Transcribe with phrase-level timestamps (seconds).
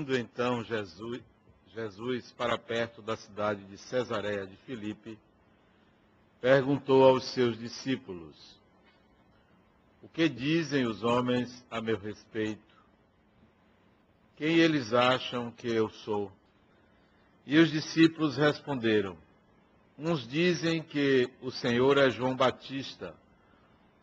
[0.00, 1.20] Indo então Jesus,
[1.74, 5.18] Jesus para perto da cidade de Cesareia de Filipe,
[6.40, 8.34] perguntou aos seus discípulos:
[10.02, 12.74] O que dizem os homens a meu respeito?
[14.38, 16.32] Quem eles acham que eu sou?
[17.44, 19.18] E os discípulos responderam:
[19.98, 23.14] Uns dizem que o Senhor é João Batista,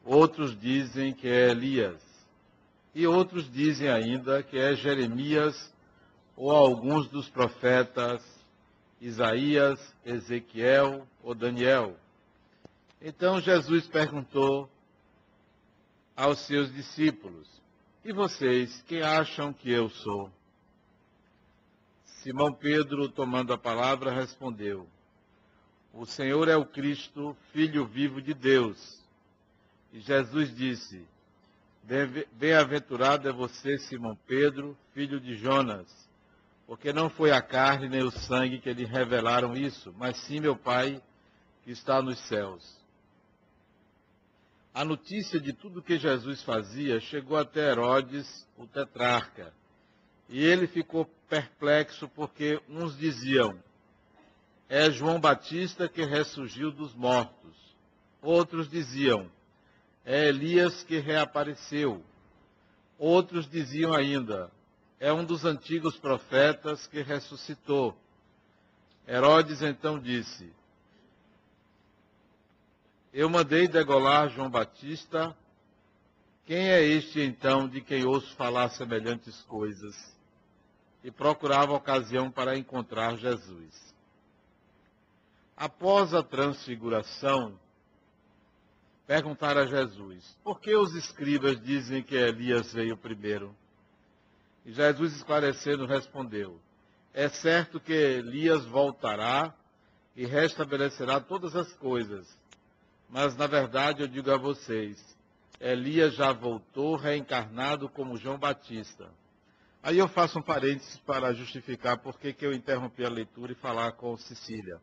[0.06, 2.00] outros dizem que é Elias,
[2.94, 5.76] e outros dizem ainda que é Jeremias
[6.38, 8.24] ou alguns dos profetas
[9.02, 11.98] Isaías, Ezequiel ou Daniel.
[13.02, 14.70] Então Jesus perguntou
[16.16, 17.48] aos seus discípulos:
[18.06, 20.32] E vocês, quem acham que eu sou?
[22.22, 24.88] Simão Pedro, tomando a palavra, respondeu:
[25.92, 29.04] O Senhor é o Cristo, Filho vivo de Deus.
[29.92, 31.04] E Jesus disse:
[32.34, 36.07] Bem-aventurado é você, Simão Pedro, filho de Jonas
[36.68, 40.56] porque não foi a carne nem o sangue que lhe revelaram isso, mas sim meu
[40.56, 41.02] Pai
[41.64, 42.78] que está nos céus.
[44.74, 49.54] A notícia de tudo que Jesus fazia chegou até Herodes, o tetrarca,
[50.30, 53.58] e ele ficou perplexo porque uns diziam:
[54.68, 57.56] É João Batista que ressurgiu dos mortos.
[58.22, 59.32] Outros diziam:
[60.06, 62.04] É Elias que reapareceu.
[63.00, 64.52] Outros diziam ainda:
[65.00, 67.96] é um dos antigos profetas que ressuscitou.
[69.08, 70.52] Herodes então disse:
[73.14, 75.36] Eu mandei degolar João Batista.
[76.46, 79.96] Quem é este então de quem ouço falar semelhantes coisas?
[81.04, 83.94] E procurava ocasião para encontrar Jesus.
[85.56, 87.60] Após a transfiguração,
[89.06, 93.56] perguntaram a Jesus: Por que os escribas dizem que Elias veio primeiro?
[94.68, 96.60] E Jesus esclarecendo respondeu:
[97.14, 99.56] É certo que Elias voltará
[100.14, 102.28] e restabelecerá todas as coisas.
[103.10, 105.02] Mas na verdade eu digo a vocês:
[105.58, 109.10] Elias já voltou reencarnado como João Batista.
[109.82, 113.94] Aí eu faço um parênteses para justificar por que eu interrompi a leitura e falar
[113.94, 114.82] com Cecília.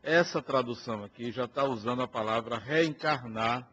[0.00, 3.68] Essa tradução aqui já está usando a palavra reencarnar,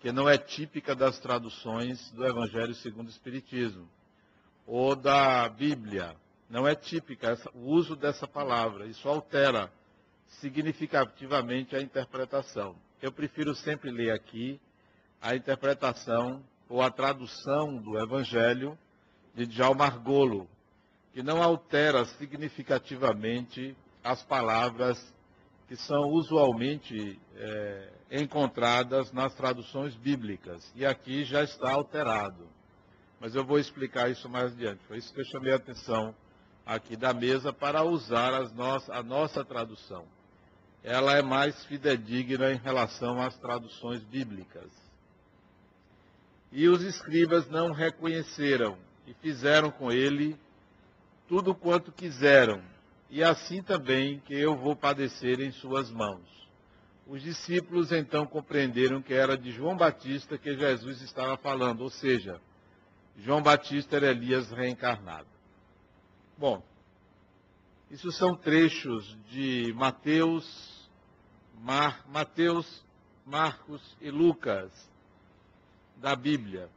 [0.00, 3.88] que não é típica das traduções do Evangelho segundo o Espiritismo
[4.74, 6.16] ou da Bíblia.
[6.48, 8.86] Não é típica o uso dessa palavra.
[8.86, 9.70] Isso altera
[10.40, 12.74] significativamente a interpretação.
[13.02, 14.58] Eu prefiro sempre ler aqui
[15.20, 18.78] a interpretação ou a tradução do Evangelho
[19.34, 20.48] de Djalma Argolo,
[21.12, 24.98] que não altera significativamente as palavras
[25.68, 30.72] que são usualmente é, encontradas nas traduções bíblicas.
[30.74, 32.48] E aqui já está alterado
[33.22, 34.80] mas eu vou explicar isso mais adiante.
[34.88, 36.12] Foi isso que eu chamei a atenção
[36.66, 40.04] aqui da mesa para usar no a nossa tradução.
[40.82, 44.72] Ela é mais fidedigna em relação às traduções bíblicas.
[46.50, 50.36] E os escribas não reconheceram e fizeram com ele
[51.28, 52.60] tudo quanto quiseram,
[53.08, 56.28] e assim também que eu vou padecer em suas mãos.
[57.06, 62.40] Os discípulos então compreenderam que era de João Batista que Jesus estava falando, ou seja,
[63.18, 65.28] João Batista era Elias reencarnado.
[66.36, 66.62] Bom,
[67.90, 70.90] isso são trechos de Mateus,
[71.60, 72.84] Mar, Mateus,
[73.24, 74.72] Marcos e Lucas
[75.96, 76.68] da Bíblia.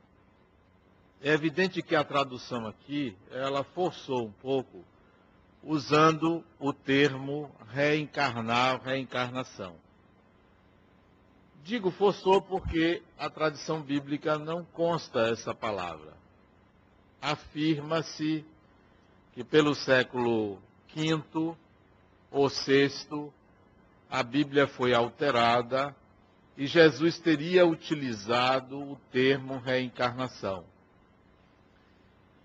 [1.22, 4.84] É evidente que a tradução aqui, ela forçou um pouco,
[5.64, 9.78] usando o termo reencarnar, reencarnação.
[11.64, 16.25] Digo forçou porque a tradição bíblica não consta essa palavra
[17.26, 18.46] afirma-se
[19.34, 20.60] que pelo século
[20.94, 21.56] V
[22.32, 23.32] ou VI
[24.10, 25.96] a Bíblia foi alterada
[26.56, 30.64] e Jesus teria utilizado o termo reencarnação.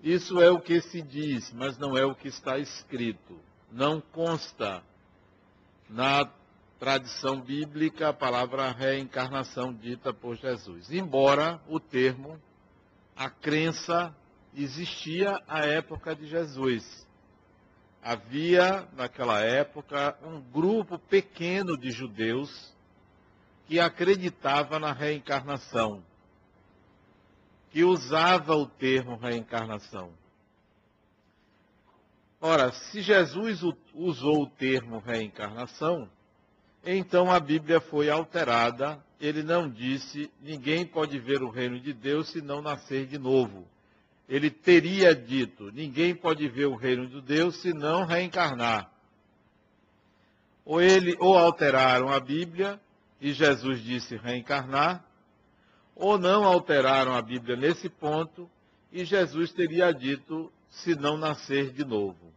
[0.03, 3.39] Isso é o que se diz, mas não é o que está escrito.
[3.71, 4.83] Não consta
[5.89, 6.29] na
[6.79, 10.91] tradição bíblica a palavra reencarnação dita por Jesus.
[10.91, 12.41] Embora o termo,
[13.15, 14.17] a crença
[14.55, 17.07] existia à época de Jesus.
[18.03, 22.75] Havia, naquela época, um grupo pequeno de judeus
[23.67, 26.03] que acreditava na reencarnação,
[27.71, 30.13] que usava o termo reencarnação.
[32.41, 33.61] Ora, se Jesus
[33.95, 36.09] usou o termo reencarnação,
[36.83, 38.99] então a Bíblia foi alterada.
[39.21, 43.69] Ele não disse: ninguém pode ver o reino de Deus se não nascer de novo.
[44.31, 48.89] Ele teria dito: ninguém pode ver o reino de Deus se não reencarnar.
[50.65, 52.81] Ou ele ou alteraram a Bíblia
[53.21, 55.05] e Jesus disse reencarnar,
[55.97, 58.49] ou não alteraram a Bíblia nesse ponto
[58.93, 62.33] e Jesus teria dito se não nascer de novo.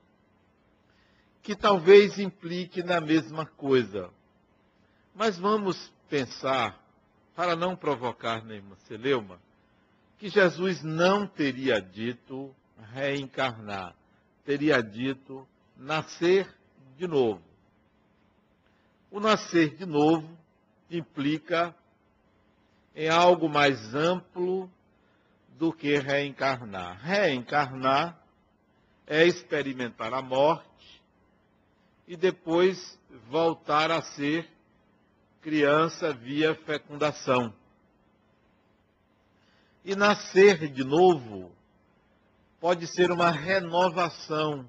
[1.43, 4.09] Que talvez implique na mesma coisa.
[5.13, 6.81] Mas vamos pensar,
[7.35, 9.39] para não provocar nenhuma celeuma,
[10.23, 12.55] que Jesus não teria dito
[12.93, 13.93] reencarnar,
[14.45, 16.49] teria dito nascer
[16.95, 17.43] de novo.
[19.11, 20.25] O nascer de novo
[20.89, 21.75] implica
[22.95, 24.71] em algo mais amplo
[25.59, 27.01] do que reencarnar.
[27.01, 28.17] Reencarnar
[29.05, 31.03] é experimentar a morte
[32.07, 32.97] e depois
[33.29, 34.49] voltar a ser
[35.41, 37.53] criança via fecundação.
[39.85, 41.51] E nascer de novo
[42.59, 44.65] pode ser uma renovação,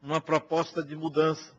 [0.00, 1.52] uma proposta de mudança.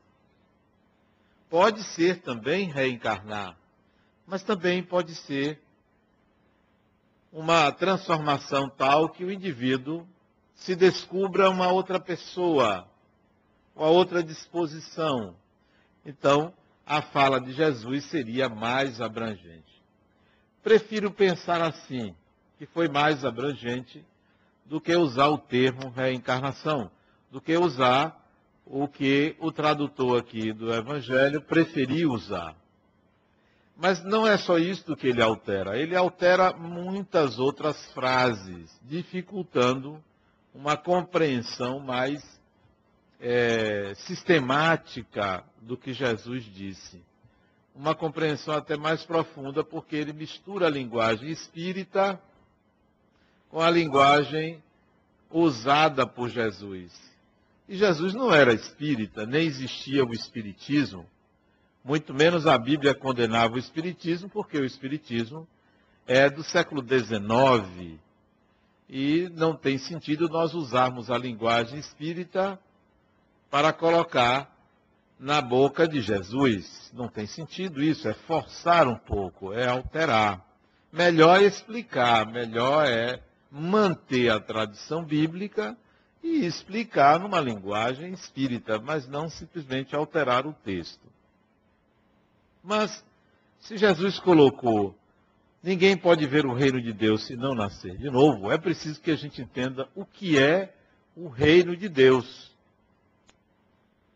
[1.50, 3.57] Pode ser também reencarnar,
[4.25, 5.59] mas também pode ser
[7.33, 10.07] uma transformação tal que o indivíduo
[10.56, 12.88] se descubra uma outra pessoa,
[13.75, 15.36] uma outra disposição.
[16.06, 16.53] Então,
[16.86, 19.83] a fala de Jesus seria mais abrangente.
[20.63, 22.15] Prefiro pensar assim
[22.57, 24.04] que foi mais abrangente
[24.66, 26.90] do que usar o termo reencarnação,
[27.31, 28.22] do que usar
[28.66, 32.56] o que o tradutor aqui do Evangelho preferiu usar.
[33.78, 40.02] Mas não é só isso que ele altera, ele altera muitas outras frases, dificultando
[40.54, 42.24] uma compreensão mais
[43.19, 47.04] é, sistemática do que Jesus disse.
[47.75, 52.19] Uma compreensão até mais profunda, porque ele mistura a linguagem espírita
[53.50, 54.62] com a linguagem
[55.30, 56.92] usada por Jesus.
[57.68, 61.06] E Jesus não era espírita, nem existia o espiritismo,
[61.86, 65.47] muito menos a Bíblia condenava o espiritismo, porque o espiritismo
[66.07, 68.00] é do século XIX
[68.89, 72.59] e não tem sentido nós usarmos a linguagem espírita
[73.51, 74.51] para colocar
[75.19, 76.92] na boca de Jesus.
[76.92, 80.44] Não tem sentido isso, é forçar um pouco, é alterar.
[80.92, 83.21] Melhor explicar, melhor é
[83.56, 85.78] manter a tradição bíblica
[86.22, 91.07] e explicar numa linguagem espírita, mas não simplesmente alterar o texto.
[92.62, 93.04] Mas,
[93.62, 94.94] se Jesus colocou,
[95.63, 99.12] ninguém pode ver o reino de Deus se não nascer de novo, é preciso que
[99.12, 100.75] a gente entenda o que é
[101.16, 102.52] o reino de Deus.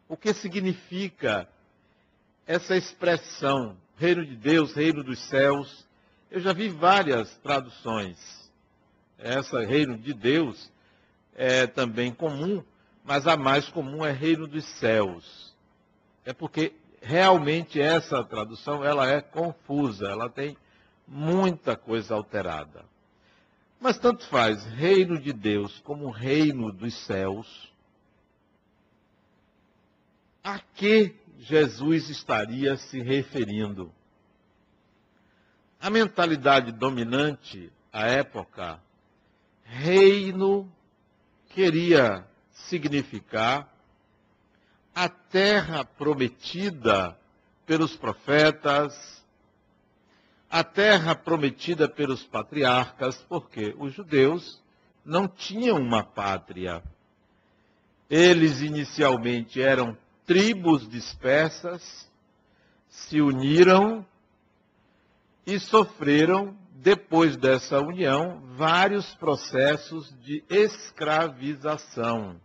[0.09, 1.47] O que significa
[2.45, 5.87] essa expressão, reino de Deus, reino dos céus?
[6.29, 8.38] Eu já vi várias traduções
[9.19, 10.71] essa reino de Deus
[11.35, 12.63] é também comum,
[13.03, 15.55] mas a mais comum é reino dos céus.
[16.25, 20.57] É porque realmente essa tradução ela é confusa, ela tem
[21.07, 22.85] muita coisa alterada.
[23.79, 27.71] Mas tanto faz, reino de Deus como reino dos céus.
[30.43, 33.91] A que Jesus estaria se referindo?
[35.79, 38.81] A mentalidade dominante à época
[39.69, 40.69] reino
[41.49, 43.71] queria significar
[44.93, 47.17] a terra prometida
[47.65, 49.23] pelos profetas,
[50.49, 54.61] a terra prometida pelos patriarcas, porque os judeus
[55.05, 56.83] não tinham uma pátria.
[58.09, 59.95] Eles inicialmente eram
[60.25, 62.09] tribos dispersas,
[62.89, 64.05] se uniram
[65.45, 72.39] e sofreram depois dessa união, vários processos de escravização.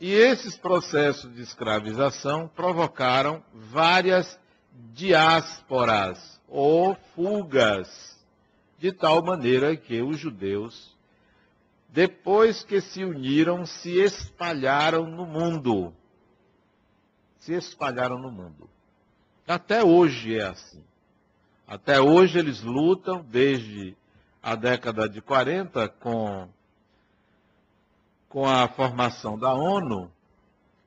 [0.00, 4.38] E esses processos de escravização provocaram várias
[4.92, 8.18] diásporas ou fugas,
[8.78, 10.96] de tal maneira que os judeus,
[11.88, 15.94] depois que se uniram, se espalharam no mundo.
[17.38, 18.68] Se espalharam no mundo.
[19.46, 20.82] Até hoje é assim.
[21.68, 23.94] Até hoje eles lutam, desde
[24.42, 26.48] a década de 40, com,
[28.26, 30.10] com a formação da ONU,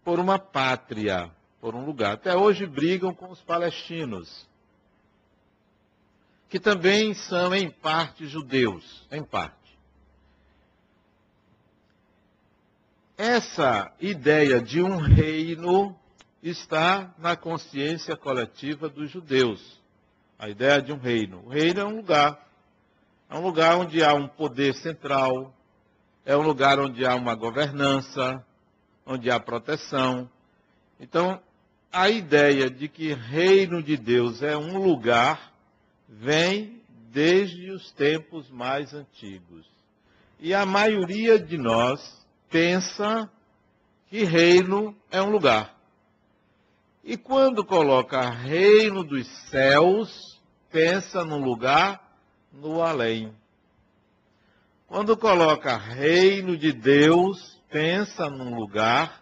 [0.04, 2.14] por uma pátria, por um lugar.
[2.14, 4.50] Até hoje brigam com os palestinos,
[6.50, 9.56] que também são, em parte, judeus, em parte.
[13.16, 15.96] Essa ideia de um reino
[16.42, 19.80] está na consciência coletiva dos judeus
[20.42, 21.44] a ideia de um reino.
[21.46, 22.48] O reino é um lugar.
[23.30, 25.56] É um lugar onde há um poder central,
[26.26, 28.44] é um lugar onde há uma governança,
[29.06, 30.28] onde há proteção.
[31.00, 31.40] Então,
[31.94, 35.54] a ideia de que reino de Deus é um lugar
[36.10, 36.82] vem
[37.14, 39.66] desde os tempos mais antigos.
[40.40, 42.02] E a maioria de nós
[42.50, 43.32] pensa
[44.10, 45.74] que reino é um lugar.
[47.04, 50.31] E quando coloca reino dos céus,
[50.72, 52.02] pensa num lugar
[52.52, 53.34] no além.
[54.88, 59.22] Quando coloca reino de Deus, pensa num lugar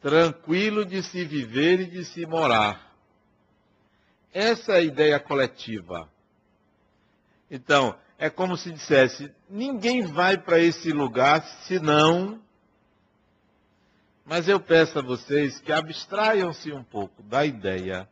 [0.00, 2.92] tranquilo de se viver e de se morar.
[4.32, 6.08] Essa é a ideia coletiva.
[7.50, 12.40] Então, é como se dissesse: ninguém vai para esse lugar senão
[14.30, 18.08] mas eu peço a vocês que abstraiam-se um pouco da ideia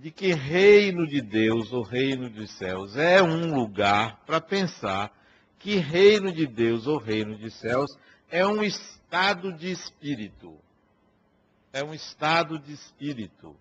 [0.00, 5.12] de que reino de Deus, ou reino dos céus, é um lugar para pensar
[5.58, 7.90] que reino de Deus, ou reino dos céus,
[8.30, 10.58] é um estado de espírito.
[11.70, 13.54] É um estado de espírito.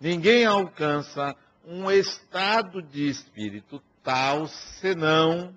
[0.00, 5.54] Ninguém alcança um estado de espírito tal senão.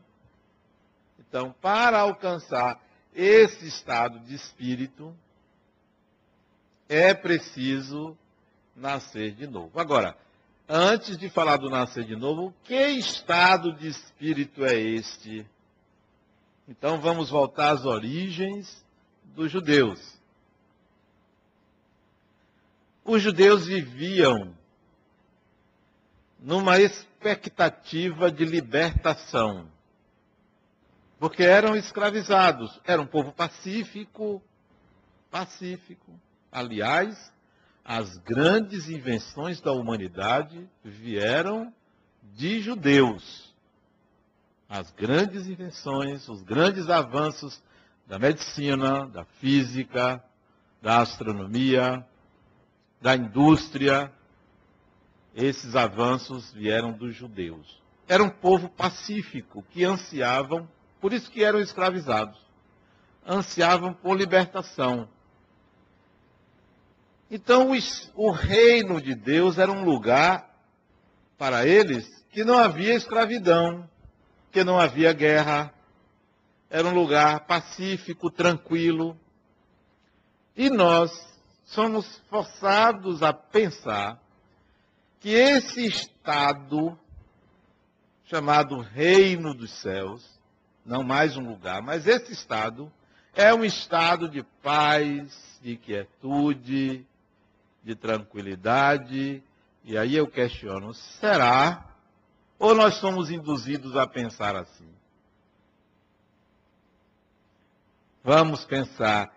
[1.18, 2.80] Então, para alcançar
[3.12, 5.16] esse estado de espírito,
[6.88, 8.16] é preciso
[8.79, 9.79] nascer de novo.
[9.79, 10.17] Agora,
[10.67, 15.45] antes de falar do nascer de novo, que estado de espírito é este?
[16.67, 18.86] Então vamos voltar às origens
[19.36, 20.19] dos judeus.
[23.03, 24.55] Os judeus viviam
[26.39, 29.67] numa expectativa de libertação
[31.19, 32.79] porque eram escravizados.
[32.86, 34.41] Era um povo pacífico,
[35.29, 36.17] pacífico.
[36.51, 37.31] Aliás,
[37.89, 41.74] as grandes invenções da humanidade vieram
[42.36, 43.51] de judeus.
[44.69, 47.60] As grandes invenções, os grandes avanços
[48.05, 50.24] da medicina, da física,
[50.79, 52.05] da astronomia,
[53.01, 54.13] da indústria,
[55.34, 57.81] esses avanços vieram dos judeus.
[58.08, 60.69] Era um povo pacífico que ansiavam
[61.01, 62.39] por isso que eram escravizados.
[63.27, 65.10] Ansiavam por libertação.
[67.29, 67.71] Então,
[68.15, 70.50] o reino de Deus era um lugar,
[71.38, 73.89] para eles, que não havia escravidão,
[74.51, 75.74] que não havia guerra.
[76.69, 79.17] Era um lugar pacífico, tranquilo.
[80.55, 81.12] E nós
[81.65, 84.19] somos forçados a pensar
[85.19, 87.00] que esse estado,
[88.25, 90.39] chamado Reino dos Céus,
[90.86, 92.91] não mais um lugar, mas esse estado
[93.36, 97.05] é um estado de paz, de quietude,
[97.83, 99.43] de tranquilidade.
[99.83, 101.86] E aí eu questiono: será?
[102.57, 104.89] Ou nós somos induzidos a pensar assim?
[108.24, 109.33] Vamos pensar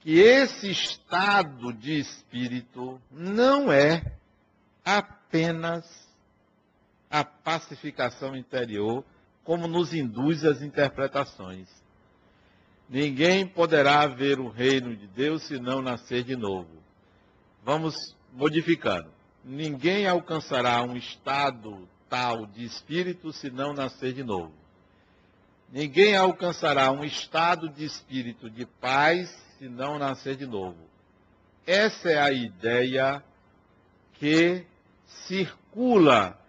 [0.00, 4.16] que esse estado de espírito não é
[4.84, 6.06] apenas
[7.10, 9.04] a pacificação interior
[9.44, 11.68] como nos induz as interpretações.
[12.88, 16.85] Ninguém poderá ver o reino de Deus se não nascer de novo.
[17.66, 19.10] Vamos modificando.
[19.44, 24.52] Ninguém alcançará um estado tal de espírito se não nascer de novo.
[25.72, 30.78] Ninguém alcançará um estado de espírito de paz se não nascer de novo.
[31.66, 33.20] Essa é a ideia
[34.12, 34.64] que
[35.26, 36.40] circula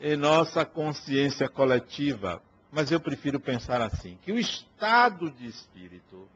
[0.00, 2.42] em nossa consciência coletiva.
[2.72, 6.26] Mas eu prefiro pensar assim: que o estado de espírito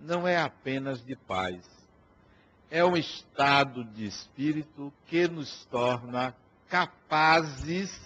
[0.00, 1.83] não é apenas de paz,
[2.74, 6.34] é um estado de espírito que nos torna
[6.68, 7.96] capazes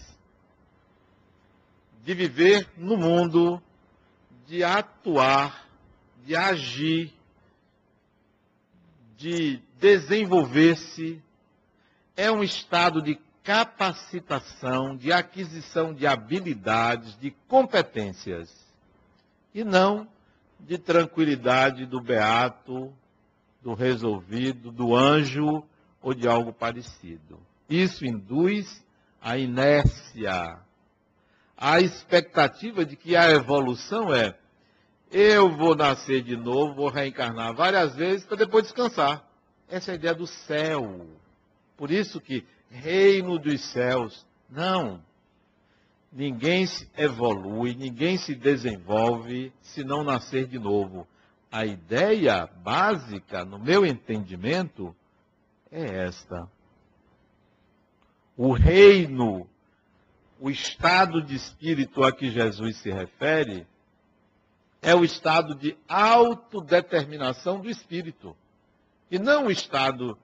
[2.04, 3.62] de viver no mundo,
[4.46, 5.66] de atuar,
[6.22, 7.14] de agir,
[9.16, 11.22] de desenvolver-se.
[12.14, 18.54] É um estado de capacitação, de aquisição de habilidades, de competências,
[19.54, 20.06] e não
[20.60, 22.92] de tranquilidade do beato,
[23.68, 25.62] do resolvido, do anjo
[26.00, 27.38] ou de algo parecido.
[27.68, 28.82] Isso induz
[29.20, 30.58] a inércia,
[31.54, 34.34] a expectativa de que a evolução é
[35.10, 39.22] eu vou nascer de novo, vou reencarnar várias vezes para depois descansar.
[39.68, 41.06] Essa é a ideia do céu.
[41.76, 44.26] Por isso que reino dos céus.
[44.48, 45.02] Não.
[46.10, 51.06] Ninguém se evolui, ninguém se desenvolve se não nascer de novo.
[51.50, 54.94] A ideia básica, no meu entendimento,
[55.70, 56.48] é esta.
[58.36, 59.48] O reino,
[60.38, 63.66] o estado de espírito a que Jesus se refere,
[64.80, 68.36] é o estado de autodeterminação do espírito.
[69.10, 70.16] E não o estado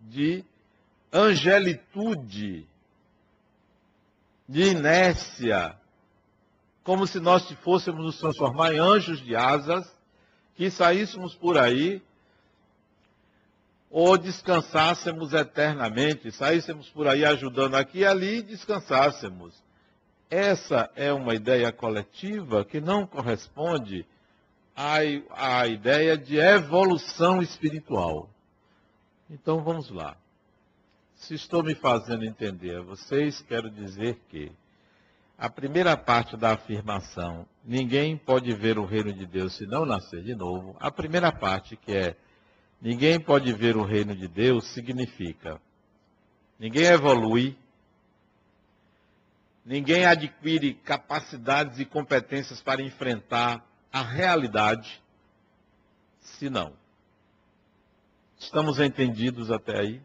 [0.00, 0.44] de
[1.12, 2.66] angelitude,
[4.48, 5.76] de inércia,
[6.82, 9.99] como se nós fôssemos nos transformar em anjos de asas,
[10.60, 12.02] que saíssemos por aí
[13.88, 19.54] ou descansássemos eternamente, saíssemos por aí ajudando aqui e ali e descansássemos.
[20.28, 24.04] Essa é uma ideia coletiva que não corresponde
[24.76, 24.96] à,
[25.30, 28.28] à ideia de evolução espiritual.
[29.30, 30.14] Então vamos lá.
[31.14, 34.52] Se estou me fazendo entender a vocês, quero dizer que
[35.40, 40.22] a primeira parte da afirmação, ninguém pode ver o reino de Deus se não nascer
[40.22, 42.16] de novo, a primeira parte que é
[42.80, 45.60] Ninguém pode ver o reino de Deus significa
[46.58, 47.56] ninguém evolui,
[49.64, 55.02] ninguém adquire capacidades e competências para enfrentar a realidade,
[56.20, 56.74] se não.
[58.38, 60.02] Estamos entendidos até aí?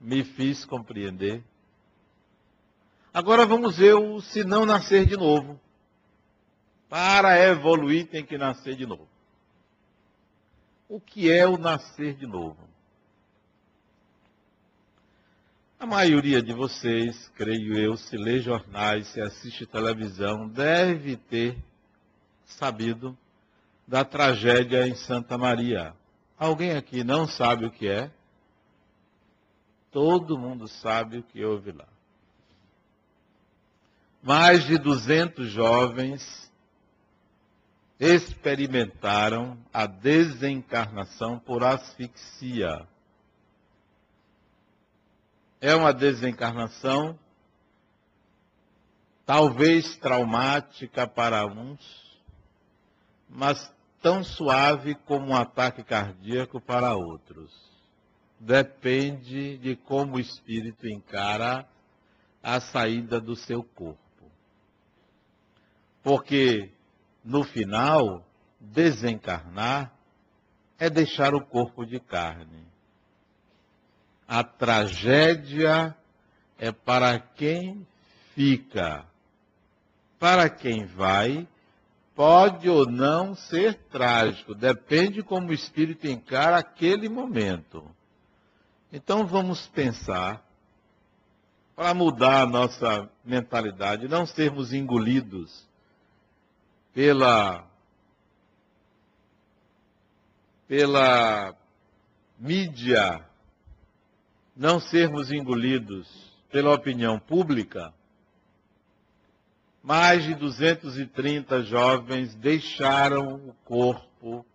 [0.00, 1.42] Me fiz compreender.
[3.16, 5.58] Agora vamos ver o se não nascer de novo.
[6.86, 9.08] Para evoluir tem que nascer de novo.
[10.86, 12.58] O que é o nascer de novo?
[15.80, 21.56] A maioria de vocês, creio eu, se lê jornais, se assiste televisão, deve ter
[22.44, 23.16] sabido
[23.88, 25.94] da tragédia em Santa Maria.
[26.38, 28.10] Alguém aqui não sabe o que é?
[29.90, 31.95] Todo mundo sabe o que houve lá.
[34.26, 36.52] Mais de 200 jovens
[38.00, 42.88] experimentaram a desencarnação por asfixia.
[45.60, 47.16] É uma desencarnação
[49.24, 52.18] talvez traumática para uns,
[53.30, 53.72] mas
[54.02, 57.54] tão suave como um ataque cardíaco para outros.
[58.40, 61.64] Depende de como o espírito encara
[62.42, 64.05] a saída do seu corpo.
[66.06, 66.70] Porque
[67.24, 68.24] no final,
[68.60, 69.92] desencarnar
[70.78, 72.64] é deixar o corpo de carne.
[74.28, 75.96] A tragédia
[76.60, 77.84] é para quem
[78.36, 79.04] fica.
[80.16, 81.44] Para quem vai,
[82.14, 87.84] pode ou não ser trágico, depende como o espírito encara aquele momento.
[88.92, 90.40] Então vamos pensar
[91.74, 95.65] para mudar a nossa mentalidade, não sermos engolidos
[96.96, 97.62] pela,
[100.66, 101.54] pela
[102.38, 103.22] mídia,
[104.56, 106.08] não sermos engolidos
[106.50, 107.92] pela opinião pública,
[109.82, 114.46] mais de 230 jovens deixaram o corpo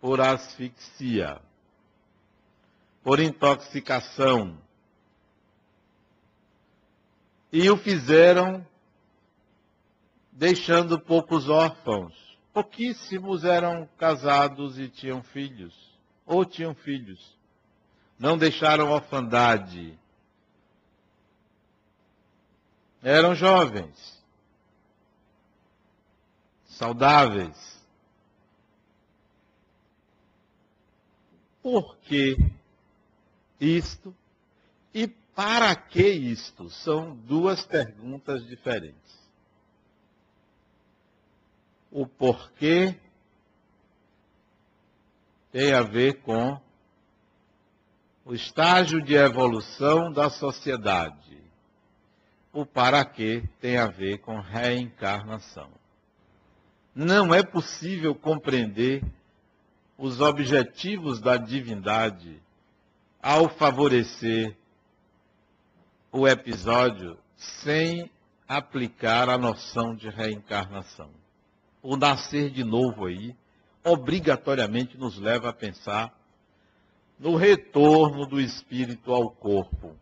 [0.00, 1.38] por asfixia,
[3.04, 4.56] por intoxicação.
[7.52, 8.66] E o fizeram
[10.36, 12.14] deixando poucos órfãos.
[12.52, 15.74] Pouquíssimos eram casados e tinham filhos,
[16.24, 17.36] ou tinham filhos.
[18.18, 19.98] Não deixaram orfandade.
[23.02, 24.22] Eram jovens,
[26.66, 27.76] saudáveis.
[31.62, 32.36] Por que
[33.60, 34.14] isto?
[34.94, 36.70] E para que isto?
[36.70, 39.15] São duas perguntas diferentes
[41.96, 42.94] o porquê
[45.50, 46.60] tem a ver com
[48.22, 51.38] o estágio de evolução da sociedade.
[52.52, 55.70] O para quê tem a ver com reencarnação.
[56.94, 59.02] Não é possível compreender
[59.96, 62.42] os objetivos da divindade
[63.22, 64.54] ao favorecer
[66.12, 68.10] o episódio sem
[68.46, 71.10] aplicar a noção de reencarnação
[71.86, 73.36] o nascer de novo aí,
[73.84, 76.12] obrigatoriamente nos leva a pensar
[77.16, 79.96] no retorno do espírito ao corpo.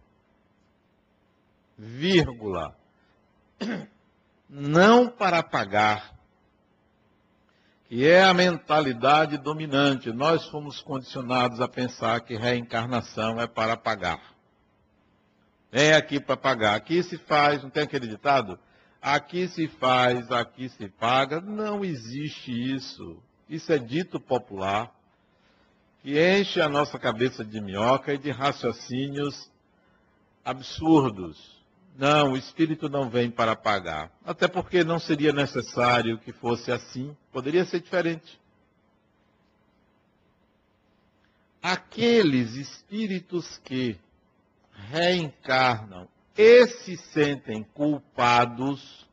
[1.77, 2.75] Vírgula.
[4.49, 6.15] Não para pagar,
[7.87, 10.11] que é a mentalidade dominante.
[10.11, 14.35] Nós fomos condicionados a pensar que reencarnação é para pagar.
[15.71, 16.77] Vem aqui para pagar.
[16.77, 18.59] Aqui se faz, não tem aquele ditado?
[19.05, 21.41] Aqui se faz, aqui se paga.
[21.41, 23.23] Não existe isso.
[23.47, 24.91] Isso é dito popular,
[26.01, 29.51] que enche a nossa cabeça de minhoca e de raciocínios
[30.43, 31.63] absurdos.
[31.97, 34.11] Não, o Espírito não vem para pagar.
[34.25, 37.15] Até porque não seria necessário que fosse assim.
[37.31, 38.41] Poderia ser diferente.
[41.63, 43.99] Aqueles espíritos que
[44.91, 49.05] reencarnam e se sentem culpados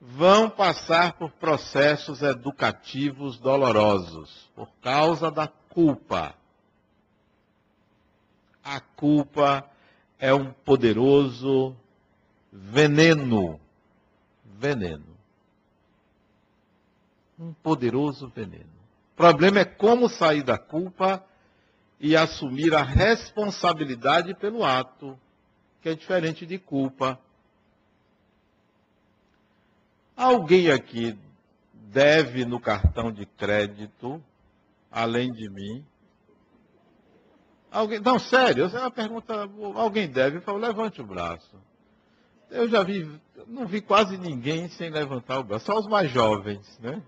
[0.00, 6.34] vão passar por processos educativos dolorosos por causa da culpa.
[8.62, 9.68] A culpa
[10.18, 11.76] é um poderoso
[12.52, 13.60] veneno.
[14.44, 15.16] Veneno.
[17.38, 18.78] Um poderoso veneno.
[19.14, 21.24] O problema é como sair da culpa
[22.00, 25.18] e assumir a responsabilidade pelo ato,
[25.80, 27.18] que é diferente de culpa.
[30.16, 31.16] Alguém aqui
[31.72, 34.22] deve no cartão de crédito,
[34.90, 35.84] além de mim?
[37.70, 39.48] Alguém, não, sério, é uma pergunta.
[39.74, 40.38] Alguém deve?
[40.38, 41.56] Eu falo, levante o braço.
[42.50, 43.08] Eu já vi,
[43.46, 47.02] não vi quase ninguém sem levantar o braço, só os mais jovens, né?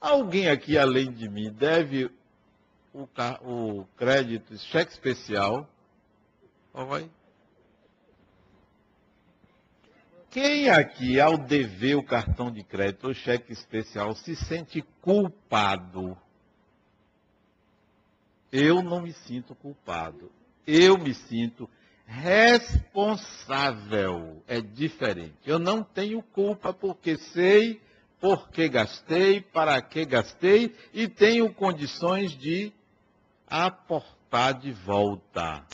[0.00, 2.10] Alguém aqui, além de mim, deve
[2.92, 3.06] o,
[3.42, 5.68] o crédito, cheque especial?
[10.30, 16.14] Quem aqui, ao dever o cartão de crédito ou cheque especial, se sente culpado?
[18.52, 20.30] Eu não me sinto culpado.
[20.66, 21.66] Eu me sinto
[22.04, 22.84] responsável.
[24.46, 25.38] É diferente.
[25.46, 27.80] Eu não tenho culpa porque sei
[28.20, 32.70] por que gastei, para que gastei e tenho condições de
[33.46, 35.64] aportar de volta.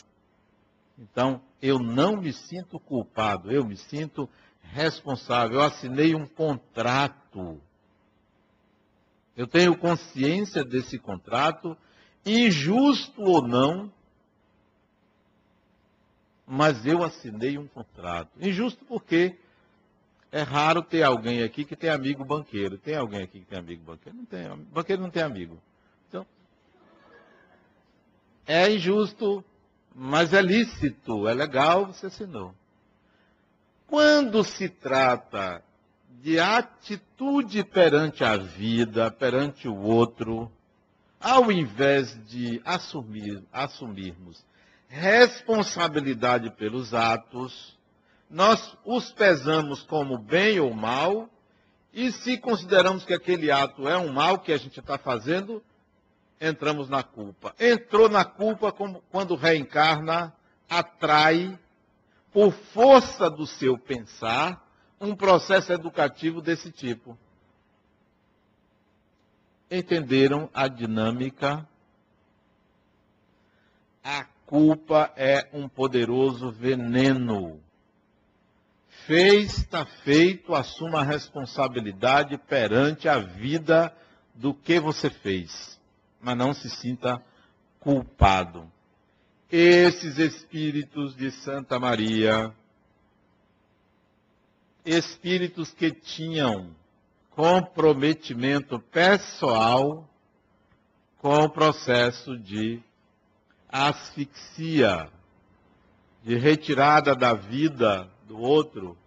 [0.97, 4.29] Então, eu não me sinto culpado, eu me sinto
[4.61, 5.59] responsável.
[5.59, 7.59] Eu assinei um contrato.
[9.35, 11.75] Eu tenho consciência desse contrato,
[12.23, 13.91] injusto ou não,
[16.45, 18.29] mas eu assinei um contrato.
[18.39, 19.35] Injusto porque
[20.31, 22.77] é raro ter alguém aqui que tem amigo banqueiro.
[22.77, 24.17] Tem alguém aqui que tem amigo banqueiro?
[24.17, 24.47] Não tem.
[24.71, 25.59] Banqueiro não tem amigo.
[26.07, 26.25] Então,
[28.45, 29.43] é injusto,
[29.95, 32.53] mas é lícito, é legal, você assinou.
[33.87, 35.63] Quando se trata
[36.21, 40.51] de atitude perante a vida, perante o outro,
[41.19, 44.43] ao invés de assumir, assumirmos
[44.87, 47.77] responsabilidade pelos atos,
[48.29, 51.27] nós os pesamos como bem ou mal,
[51.91, 55.63] e se consideramos que aquele ato é um mal que a gente está fazendo,
[56.43, 57.55] entramos na culpa.
[57.57, 58.73] Entrou na culpa
[59.09, 60.33] quando reencarna,
[60.69, 61.57] atrai
[62.31, 64.61] por força do seu pensar,
[64.99, 67.17] um processo educativo desse tipo.
[69.71, 71.67] Entenderam a dinâmica?
[74.03, 77.61] A culpa é um poderoso veneno.
[79.05, 83.95] Fez, está feito, assuma a responsabilidade perante a vida
[84.33, 85.79] do que você fez.
[86.23, 87.21] Mas não se sinta
[87.79, 88.71] culpado
[89.55, 92.51] esses espíritos de Santa Maria,
[94.83, 96.75] espíritos que tinham
[97.29, 100.09] comprometimento pessoal
[101.19, 102.81] com o processo de
[103.69, 105.07] asfixia,
[106.23, 108.97] de retirada da vida do outro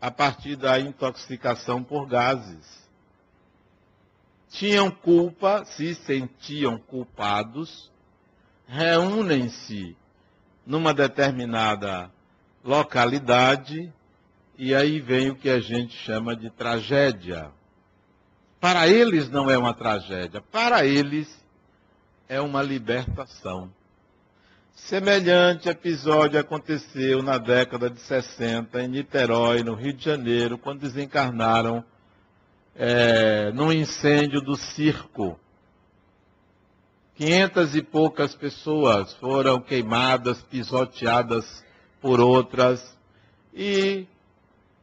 [0.00, 2.87] a partir da intoxicação por gases.
[4.50, 7.90] Tinham culpa, se sentiam culpados
[8.68, 9.96] reúnem-se
[10.66, 12.10] numa determinada
[12.62, 13.90] localidade
[14.58, 17.50] e aí vem o que a gente chama de tragédia.
[18.60, 21.28] Para eles não é uma tragédia, para eles
[22.28, 23.72] é uma libertação.
[24.74, 31.82] Semelhante episódio aconteceu na década de 60 em Niterói, no Rio de Janeiro, quando desencarnaram
[32.78, 35.38] é, incêndio do circo
[37.18, 41.64] Quinhentas e poucas pessoas foram queimadas, pisoteadas
[42.00, 42.96] por outras.
[43.52, 44.06] E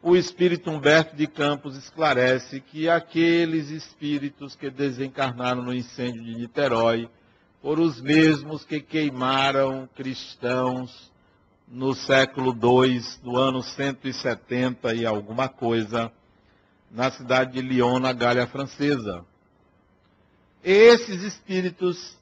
[0.03, 7.08] o espírito Humberto de Campos esclarece que aqueles espíritos que desencarnaram no incêndio de Niterói
[7.62, 11.10] foram os mesmos que queimaram cristãos
[11.65, 16.12] no século II, no ano 170 e alguma coisa,
[16.95, 19.25] na cidade de Lyon, na Gália Francesa.
[20.63, 22.17] Esses espíritos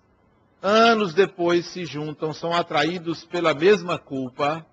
[0.61, 4.65] anos depois se juntam, são atraídos pela mesma culpa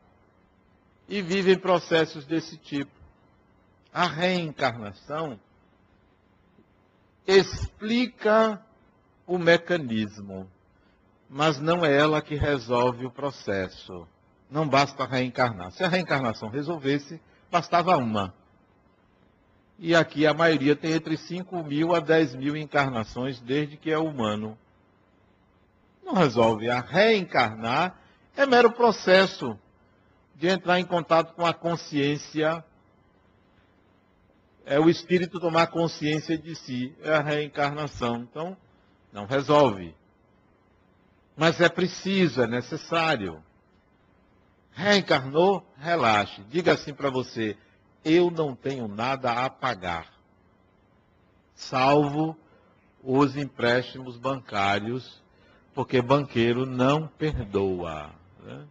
[1.07, 2.91] e vivem processos desse tipo.
[3.93, 5.39] A reencarnação
[7.27, 8.65] explica
[9.27, 10.51] o mecanismo,
[11.29, 14.09] mas não é ela que resolve o processo.
[14.51, 15.71] não basta reencarnar.
[15.73, 18.35] Se a reencarnação resolvesse, bastava uma.
[19.83, 23.97] E aqui a maioria tem entre 5 mil a 10 mil encarnações desde que é
[23.97, 24.57] humano.
[26.05, 26.69] Não resolve.
[26.69, 27.99] A reencarnar
[28.37, 29.59] é mero processo
[30.37, 32.63] de entrar em contato com a consciência.
[34.67, 36.95] É o espírito tomar consciência de si.
[37.03, 38.19] É a reencarnação.
[38.19, 38.55] Então,
[39.11, 39.95] não resolve.
[41.35, 43.43] Mas é preciso, é necessário.
[44.73, 46.43] Reencarnou, relaxe.
[46.51, 47.57] Diga assim para você:
[48.05, 50.07] eu não tenho nada a pagar,
[51.55, 52.37] salvo
[53.03, 55.23] os empréstimos bancários,
[55.75, 58.11] porque banqueiro não perdoa.
[58.43, 58.67] Né?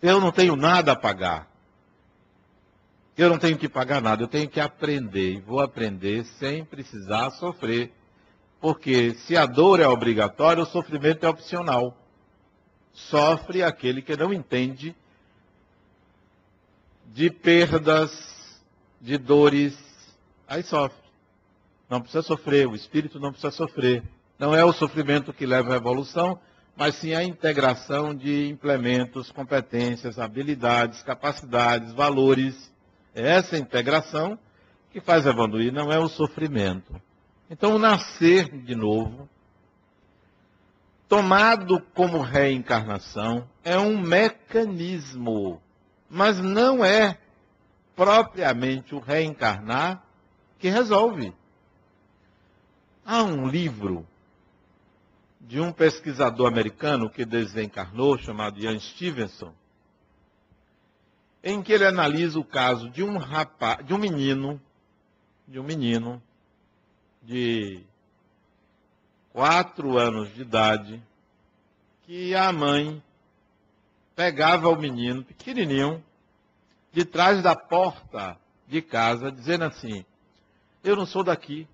[0.00, 1.48] Eu não tenho nada a pagar.
[3.16, 5.34] Eu não tenho que pagar nada, eu tenho que aprender.
[5.34, 7.92] E vou aprender sem precisar sofrer.
[8.60, 11.96] Porque se a dor é obrigatória, o sofrimento é opcional
[12.92, 14.94] sofre aquele que não entende
[17.12, 18.10] de perdas,
[19.00, 19.76] de dores,
[20.46, 21.02] aí sofre.
[21.88, 24.02] Não precisa sofrer, o espírito não precisa sofrer.
[24.38, 26.38] Não é o sofrimento que leva à evolução,
[26.76, 32.72] mas sim a integração de implementos, competências, habilidades, capacidades, valores.
[33.14, 34.38] É essa integração
[34.90, 36.94] que faz evoluir, não é o sofrimento.
[37.50, 39.28] Então, o nascer de novo
[41.12, 45.60] tomado como reencarnação, é um mecanismo,
[46.14, 47.18] mas não é
[47.96, 50.04] propriamente o reencarnar
[50.58, 51.34] que resolve.
[53.02, 54.06] Há um livro
[55.40, 59.54] de um pesquisador americano que desencarnou, chamado Ian Stevenson,
[61.42, 64.60] em que ele analisa o caso de um rapaz, de um menino,
[65.48, 66.22] de um menino
[67.22, 67.82] de
[69.32, 71.02] quatro anos de idade,
[72.02, 73.02] que a mãe
[74.14, 76.02] pegava o menino pequenininho
[76.92, 80.04] de trás da porta de casa, dizendo assim:
[80.82, 81.66] Eu não sou daqui,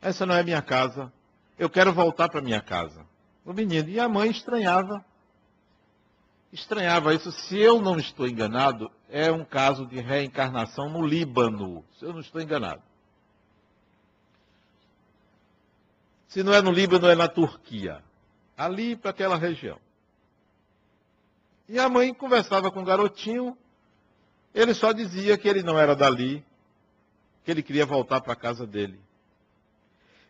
[0.00, 1.12] essa não é minha casa,
[1.58, 3.06] eu quero voltar para minha casa.
[3.44, 3.88] O menino.
[3.88, 5.04] E a mãe estranhava.
[6.52, 7.30] Estranhava isso.
[7.32, 11.84] Se eu não estou enganado, é um caso de reencarnação no Líbano.
[11.98, 12.82] Se eu não estou enganado.
[16.28, 18.02] Se não é no Líbano, é na Turquia.
[18.56, 19.78] Ali para aquela região.
[21.68, 23.56] E a mãe conversava com o garotinho.
[24.54, 26.44] Ele só dizia que ele não era dali,
[27.44, 29.00] que ele queria voltar para a casa dele.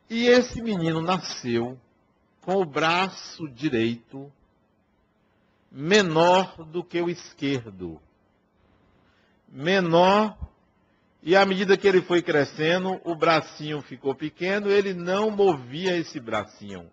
[0.08, 1.78] E esse menino nasceu
[2.42, 4.30] com o braço direito
[5.70, 8.00] menor do que o esquerdo.
[9.48, 10.36] Menor
[11.22, 16.18] e à medida que ele foi crescendo, o bracinho ficou pequeno, ele não movia esse
[16.18, 16.90] bracinho.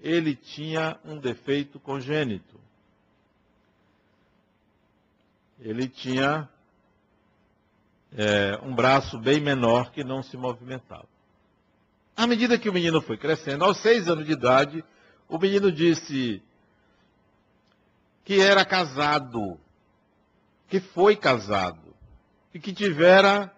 [0.00, 2.60] Ele tinha um defeito congênito.
[5.60, 6.48] Ele tinha
[8.12, 11.08] é, um braço bem menor que não se movimentava.
[12.16, 14.84] À medida que o menino foi crescendo, aos seis anos de idade,
[15.28, 16.42] o menino disse
[18.24, 19.58] que era casado,
[20.68, 21.94] que foi casado
[22.52, 23.52] e que tivera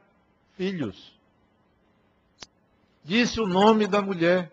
[0.56, 1.18] filhos.
[3.02, 4.52] Disse o nome da mulher,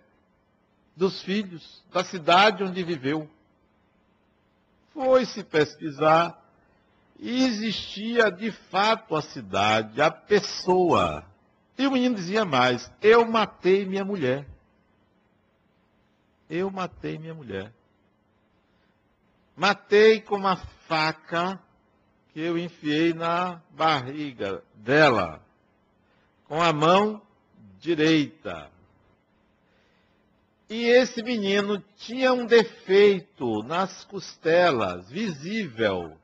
[0.96, 3.30] dos filhos, da cidade onde viveu.
[4.94, 6.47] Foi-se pesquisar
[7.20, 11.26] e existia de fato a cidade, a pessoa.
[11.78, 14.46] E o menino dizia mais: Eu matei minha mulher.
[16.50, 17.74] Eu matei minha mulher.
[19.56, 20.56] Matei com uma
[20.88, 21.60] faca
[22.32, 25.42] que eu enfiei na barriga dela
[26.48, 27.22] com a mão
[27.80, 28.72] direita.
[30.70, 36.18] E esse menino tinha um defeito nas costelas, visível.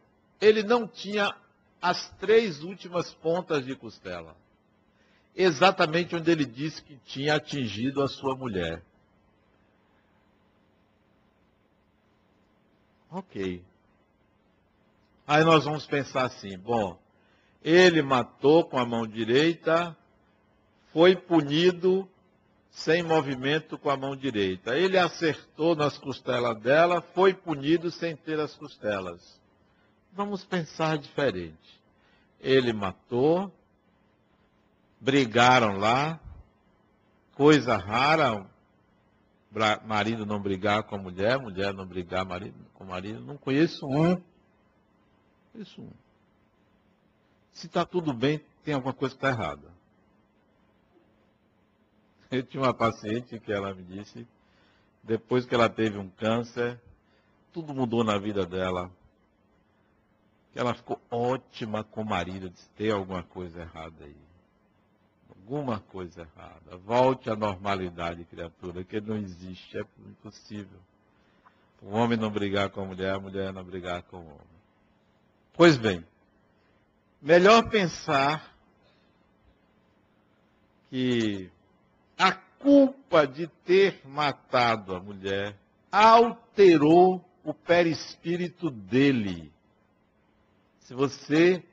[0.43, 1.34] Ele não tinha
[1.82, 4.36] as três últimas pontas de costela.
[5.34, 8.84] Exatamente onde ele disse que tinha atingido a sua mulher.
[13.10, 13.63] Ok.
[15.25, 16.99] Aí nós vamos pensar assim: bom,
[17.63, 19.95] ele matou com a mão direita,
[20.91, 22.06] foi punido
[22.69, 24.77] sem movimento com a mão direita.
[24.77, 29.41] Ele acertou nas costelas dela, foi punido sem ter as costelas.
[30.15, 31.82] Vamos pensar diferente.
[32.39, 33.52] Ele matou,
[34.99, 36.19] brigaram lá,
[37.34, 38.47] coisa rara,
[39.86, 43.21] marido não brigar com a mulher, mulher não brigar marido, com o marido.
[43.21, 44.21] Não conheço um.
[45.52, 45.91] Conheço um.
[47.52, 49.71] Se está tudo bem, tem alguma coisa que está errada.
[52.30, 54.28] Eu tinha uma paciente que ela me disse,
[55.04, 56.80] depois que ela teve um câncer,
[57.52, 58.91] tudo mudou na vida dela.
[60.54, 62.50] Que ela ficou ótima com o marido.
[62.50, 64.16] Disse, tem alguma coisa errada aí.
[65.30, 66.78] Alguma coisa errada.
[66.78, 70.80] Volte à normalidade, criatura, que não existe, é impossível.
[71.82, 74.54] O homem não brigar com a mulher, a mulher não brigar com o homem.
[75.54, 76.06] Pois bem,
[77.22, 78.56] melhor pensar
[80.89, 81.52] que
[82.18, 85.56] a culpa de ter matado a mulher
[85.92, 89.53] alterou o perispírito dele.
[90.93, 91.63] Se você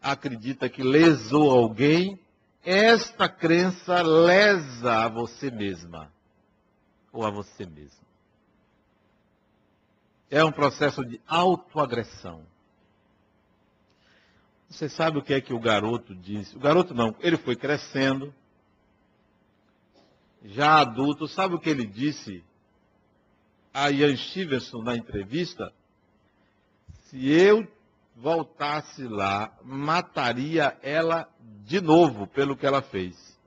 [0.00, 2.16] acredita que lesou alguém,
[2.62, 6.12] esta crença lesa a você mesma
[7.12, 8.06] ou a você mesmo.
[10.30, 12.46] É um processo de autoagressão.
[14.68, 16.56] Você sabe o que é que o garoto disse?
[16.56, 18.32] O garoto não, ele foi crescendo,
[20.44, 22.44] já adulto, sabe o que ele disse
[23.74, 25.72] a Ian Stevenson na entrevista?
[27.06, 27.66] Se eu
[28.20, 31.28] voltasse lá, mataria ela
[31.64, 33.38] de novo pelo que ela fez.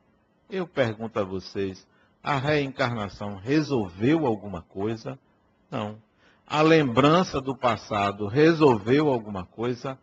[0.50, 1.86] Eu pergunto a vocês,
[2.24, 5.20] a reencarnação resolveu alguma coisa?
[5.70, 5.98] Não.
[6.48, 9.98] A lembrança do passado resolveu alguma coisa?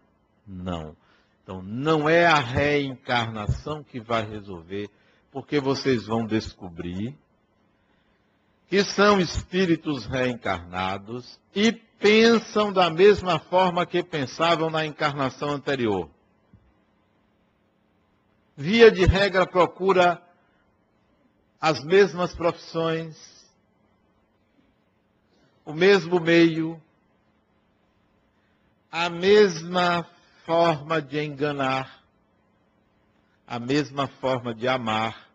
[0.46, 0.96] Não.
[1.42, 4.90] Então, não é a reencarnação que vai resolver
[5.31, 7.16] porque vocês vão descobrir
[8.68, 16.09] que são espíritos reencarnados e pensam da mesma forma que pensavam na encarnação anterior.
[18.54, 20.22] Via de regra, procura
[21.61, 23.16] as mesmas profissões,
[25.64, 26.81] o mesmo meio,
[28.92, 30.07] a mesma
[30.44, 32.02] forma de enganar,
[33.46, 35.27] a mesma forma de amar,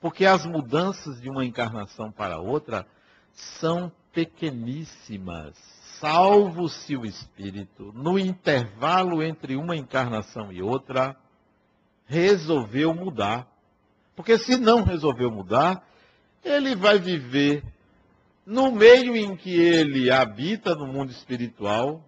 [0.00, 2.86] porque as mudanças de uma encarnação para outra
[3.32, 5.54] são pequeníssimas,
[6.00, 11.16] salvo se o espírito, no intervalo entre uma encarnação e outra,
[12.06, 13.46] resolveu mudar.
[14.16, 15.84] Porque se não resolveu mudar,
[16.42, 17.62] ele vai viver
[18.44, 22.02] no meio em que ele habita no mundo espiritual,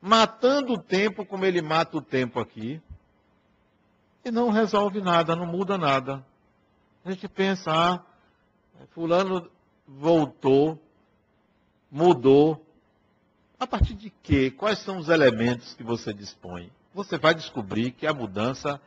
[0.00, 2.80] matando o tempo como ele mata o tempo aqui,
[4.24, 6.24] e não resolve nada, não muda nada.
[7.08, 8.02] A gente pensa, ah,
[8.90, 9.50] fulano
[9.86, 10.78] voltou,
[11.90, 12.62] mudou.
[13.58, 14.50] A partir de quê?
[14.50, 16.70] Quais são os elementos que você dispõe?
[16.92, 18.78] Você vai descobrir que a mudança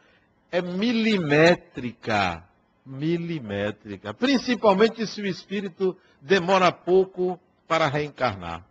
[0.52, 2.48] é milimétrica.
[2.86, 4.14] Milimétrica.
[4.14, 8.64] Principalmente se o espírito demora pouco para reencarnar.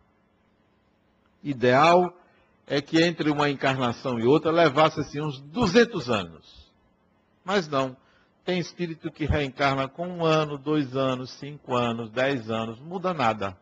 [1.43, 2.17] Ideal
[2.69, 6.71] é que entre uma encarnação e outra levasse assim uns 200 anos.
[7.45, 7.97] Mas não.
[8.45, 12.81] Tem espírito que reencarna com um ano, dois anos, cinco anos, dez anos.
[12.81, 13.57] Muda nada.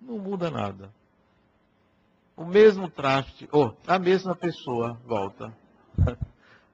[0.00, 0.92] Não muda nada.
[2.36, 5.52] O mesmo traste, ou oh, a mesma pessoa volta.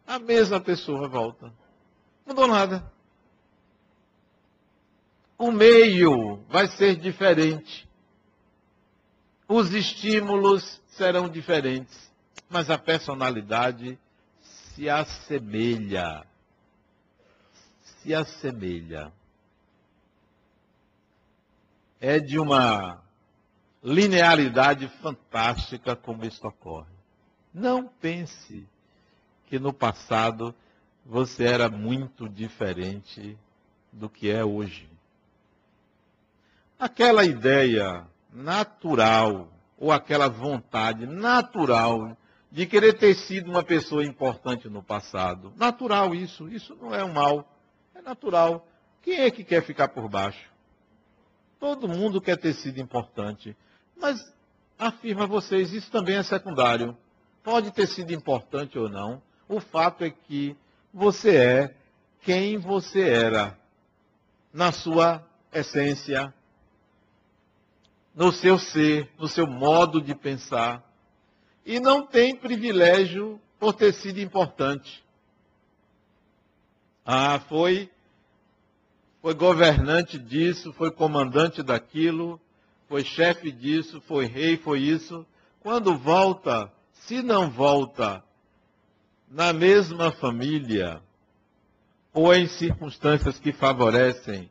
[0.07, 1.53] a mesma pessoa volta.
[2.27, 2.85] Mudou nada.
[5.39, 7.89] O meio vai ser diferente.
[9.49, 12.13] Os estímulos serão diferentes.
[12.49, 13.99] Mas a personalidade
[14.41, 16.27] se assemelha
[18.05, 19.11] se assemelha.
[21.99, 23.03] É de uma
[23.83, 26.93] linearidade fantástica como isso ocorre.
[27.53, 28.69] Não pense
[29.47, 30.55] que no passado
[31.05, 33.39] você era muito diferente
[33.91, 34.89] do que é hoje.
[36.79, 42.17] Aquela ideia natural, ou aquela vontade natural
[42.51, 45.53] de querer ter sido uma pessoa importante no passado.
[45.57, 47.54] Natural isso, isso não é um mal
[48.05, 48.67] natural.
[49.03, 50.49] Quem é que quer ficar por baixo?
[51.59, 53.57] Todo mundo quer ter sido importante.
[53.97, 54.33] Mas,
[54.79, 56.97] afirma vocês, isso também é secundário.
[57.43, 59.23] Pode ter sido importante ou não.
[59.49, 60.57] O fato é que
[60.93, 61.75] você é
[62.23, 63.59] quem você era
[64.53, 66.33] na sua essência,
[68.15, 70.83] no seu ser, no seu modo de pensar.
[71.67, 75.05] E não tem privilégio por ter sido importante.
[77.05, 77.91] Ah, foi
[79.25, 82.39] foi governante disso, foi comandante daquilo,
[82.87, 85.25] foi chefe disso, foi rei, foi isso.
[85.61, 88.23] Quando volta, se não volta
[89.31, 91.01] na mesma família,
[92.13, 94.51] ou em circunstâncias que favorecem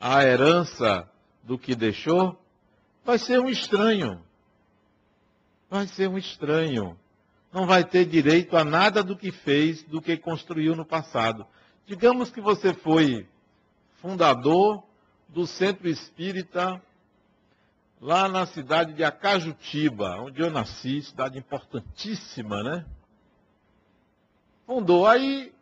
[0.00, 1.08] a herança
[1.44, 2.36] do que deixou,
[3.04, 4.20] vai ser um estranho.
[5.70, 6.98] Vai ser um estranho.
[7.52, 11.46] Não vai ter direito a nada do que fez, do que construiu no passado.
[11.86, 13.28] Digamos que você foi
[14.04, 14.84] fundador
[15.30, 16.78] do Centro Espírita
[17.98, 22.84] lá na cidade de Acajutiba, onde eu nasci, cidade importantíssima, né?
[24.66, 25.06] Fundou.
[25.06, 25.54] Aí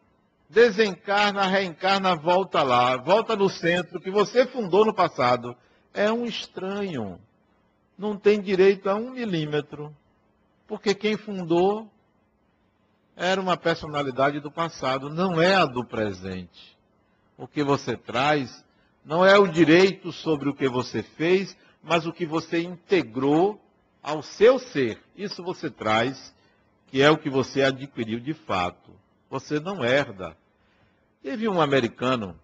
[0.50, 5.56] desencarna, reencarna, volta lá, volta no centro que você fundou no passado.
[5.94, 7.20] É um estranho.
[7.96, 9.96] Não tem direito a um milímetro.
[10.66, 11.88] Porque quem fundou
[13.14, 16.71] era uma personalidade do passado, não é a do presente.
[17.42, 18.64] O que você traz
[19.04, 23.60] não é o direito sobre o que você fez, mas o que você integrou
[24.00, 25.02] ao seu ser.
[25.16, 26.32] Isso você traz,
[26.86, 28.92] que é o que você adquiriu de fato.
[29.28, 30.36] Você não herda.
[31.20, 32.38] Teve um americano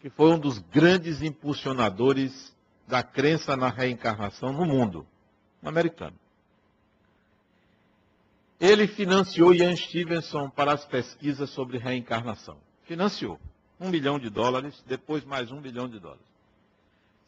[0.00, 2.54] que foi um dos grandes impulsionadores
[2.86, 5.06] da crença na reencarnação no mundo.
[5.62, 6.16] Um americano.
[8.60, 12.58] Ele financiou Ian Stevenson para as pesquisas sobre reencarnação.
[12.84, 13.40] Financiou.
[13.80, 16.26] Um milhão de dólares, depois mais um milhão de dólares.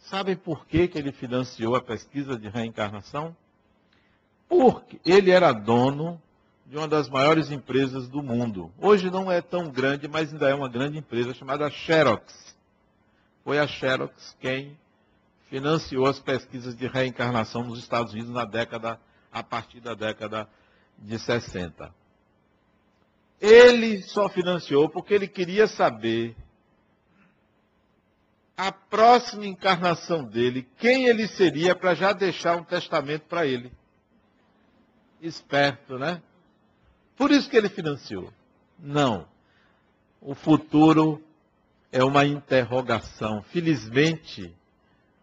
[0.00, 3.36] Sabem por que, que ele financiou a pesquisa de reencarnação?
[4.48, 6.20] Porque ele era dono
[6.66, 8.72] de uma das maiores empresas do mundo.
[8.78, 12.56] Hoje não é tão grande, mas ainda é uma grande empresa chamada Xerox.
[13.44, 14.78] Foi a Xerox quem
[15.48, 19.00] financiou as pesquisas de reencarnação nos Estados Unidos na década,
[19.32, 20.48] a partir da década
[20.96, 21.92] de 60.
[23.40, 26.36] Ele só financiou porque ele queria saber
[28.56, 33.72] a próxima encarnação dele, quem ele seria para já deixar um testamento para ele.
[35.22, 36.20] Esperto, né?
[37.16, 38.30] Por isso que ele financiou.
[38.78, 39.26] Não.
[40.20, 41.22] O futuro
[41.90, 43.42] é uma interrogação.
[43.44, 44.54] Felizmente,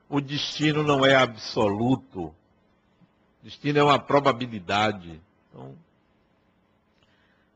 [0.10, 2.26] o destino não é absoluto.
[2.28, 2.36] O
[3.44, 5.22] destino é uma probabilidade.
[5.50, 5.76] Então,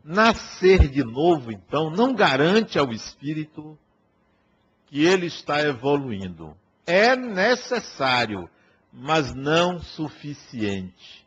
[0.04, 3.78] nascer de novo, então, não garante ao espírito
[4.88, 6.56] que ele está evoluindo.
[6.86, 8.50] É necessário,
[8.92, 11.26] mas não suficiente.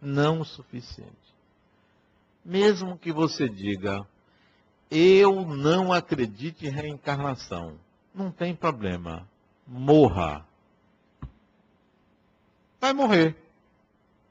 [0.00, 1.12] Não suficiente.
[2.44, 4.06] Mesmo que você diga,
[4.90, 7.78] eu não acredito em reencarnação,
[8.14, 9.26] não tem problema.
[9.66, 10.46] Morra.
[12.78, 13.34] Vai morrer.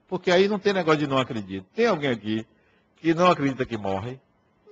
[0.08, 1.66] Porque aí não tem negócio de não acreditar.
[1.74, 2.46] Tem alguém aqui
[3.04, 4.18] que não acredita que morre?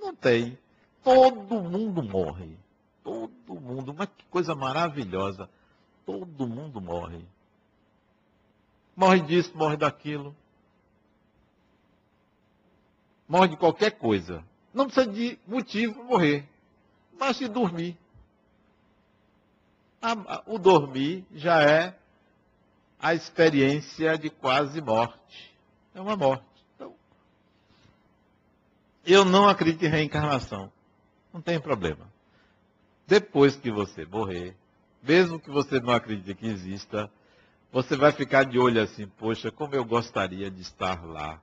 [0.00, 0.58] Não tem.
[1.04, 2.56] Todo mundo morre.
[3.04, 5.50] Todo mundo, mas que coisa maravilhosa.
[6.06, 7.26] Todo mundo morre.
[8.96, 10.34] Morre disso, morre daquilo.
[13.28, 14.42] Morre de qualquer coisa.
[14.72, 16.48] Não precisa de motivo para morrer.
[17.20, 17.98] Mas se dormir.
[20.46, 21.94] O dormir já é
[22.98, 25.54] a experiência de quase morte.
[25.94, 26.51] É uma morte.
[29.04, 30.72] Eu não acredito em reencarnação.
[31.32, 32.12] Não tem problema
[33.12, 34.56] depois que você morrer,
[35.02, 37.10] mesmo que você não acredite que exista,
[37.70, 41.38] você vai ficar de olho assim, poxa, como eu gostaria de estar lá.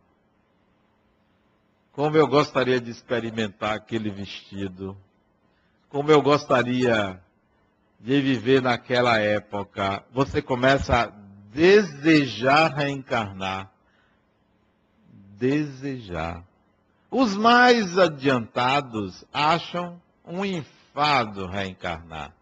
[1.92, 4.98] Como eu gostaria de experimentar aquele vestido.
[5.90, 7.22] Como eu gostaria
[8.00, 10.04] de viver naquela época.
[10.12, 11.06] Você começa a
[11.52, 13.72] desejar reencarnar.
[15.38, 16.44] Desejar.
[17.12, 22.34] Os mais adiantados acham um inferno fado reencarnar.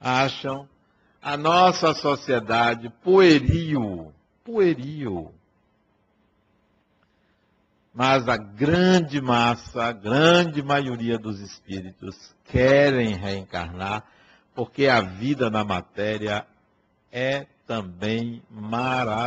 [0.00, 0.66] Acham
[1.20, 4.10] a nossa sociedade pueril,
[4.42, 5.34] pueril.
[7.92, 14.04] Mas a grande massa, a grande maioria dos espíritos querem reencarnar
[14.54, 16.46] porque a vida na matéria
[17.12, 19.18] é também maravilhosa.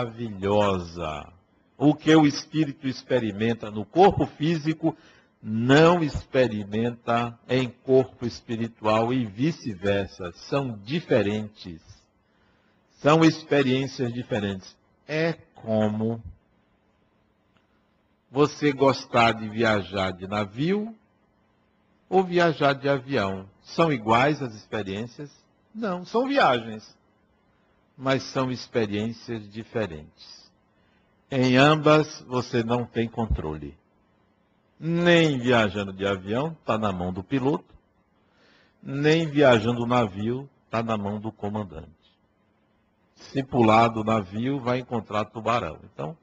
[1.78, 4.95] O que o espírito experimenta no corpo físico
[5.41, 10.32] não experimenta em corpo espiritual e vice-versa.
[10.34, 11.82] São diferentes.
[12.99, 14.76] São experiências diferentes.
[15.05, 16.24] É como
[18.32, 20.95] você gostar de viajar de navio
[22.09, 23.49] ou viajar de avião.
[23.63, 25.30] São iguais as experiências?
[25.76, 26.97] Não, são viagens.
[27.97, 30.42] Mas são experiências diferentes.
[31.36, 33.75] Em ambas você não tem controle
[34.79, 37.73] nem viajando de avião, está na mão do piloto,
[38.84, 41.89] nem viajando navio, está na mão do comandante.
[43.15, 45.79] Se pular do navio, vai encontrar tubarão.
[45.86, 46.15] Então,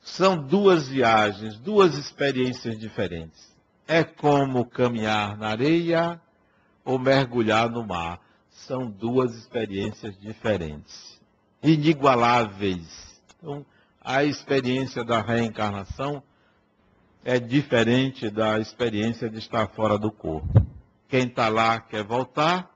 [0.00, 3.54] são duas viagens, duas experiências diferentes.
[3.86, 6.18] É como caminhar na areia
[6.82, 8.20] ou mergulhar no mar.
[8.48, 11.20] São duas experiências diferentes,
[11.62, 13.15] inigualáveis.
[13.46, 13.64] Então,
[14.00, 16.20] a experiência da reencarnação
[17.24, 20.66] é diferente da experiência de estar fora do corpo.
[21.08, 22.68] Quem está lá quer voltar,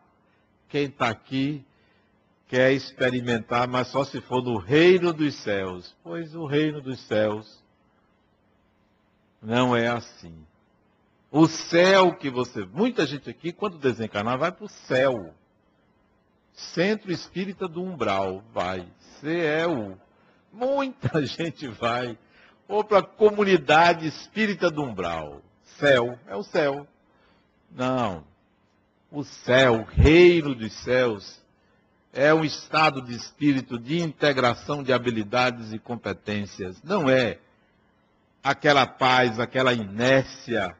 [0.69, 1.65] quem está aqui
[2.47, 5.97] quer experimentar, mas só se for no reino dos céus.
[6.05, 7.61] Pois o reino dos céus
[9.43, 10.35] não é assim.
[11.33, 12.65] O céu que você.
[12.65, 15.35] Muita gente aqui, quando desencarnar, vai para o céu.
[16.53, 18.87] Centro Espírita do Umbral, vai.
[19.21, 19.99] CEU.
[20.53, 22.19] Muita gente vai.
[22.69, 25.43] Ou para a comunidade espírita do Umbral.
[25.79, 26.87] Céu, é o céu.
[27.71, 28.25] Não.
[29.11, 31.41] O céu, o reino dos céus,
[32.13, 36.81] é um estado de espírito de integração de habilidades e competências.
[36.83, 37.39] Não é
[38.43, 40.77] aquela paz, aquela inércia,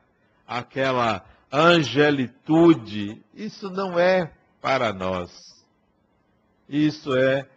[0.47, 3.23] aquela angelitude.
[3.35, 5.31] Isso não é para nós.
[6.69, 7.49] Isso é,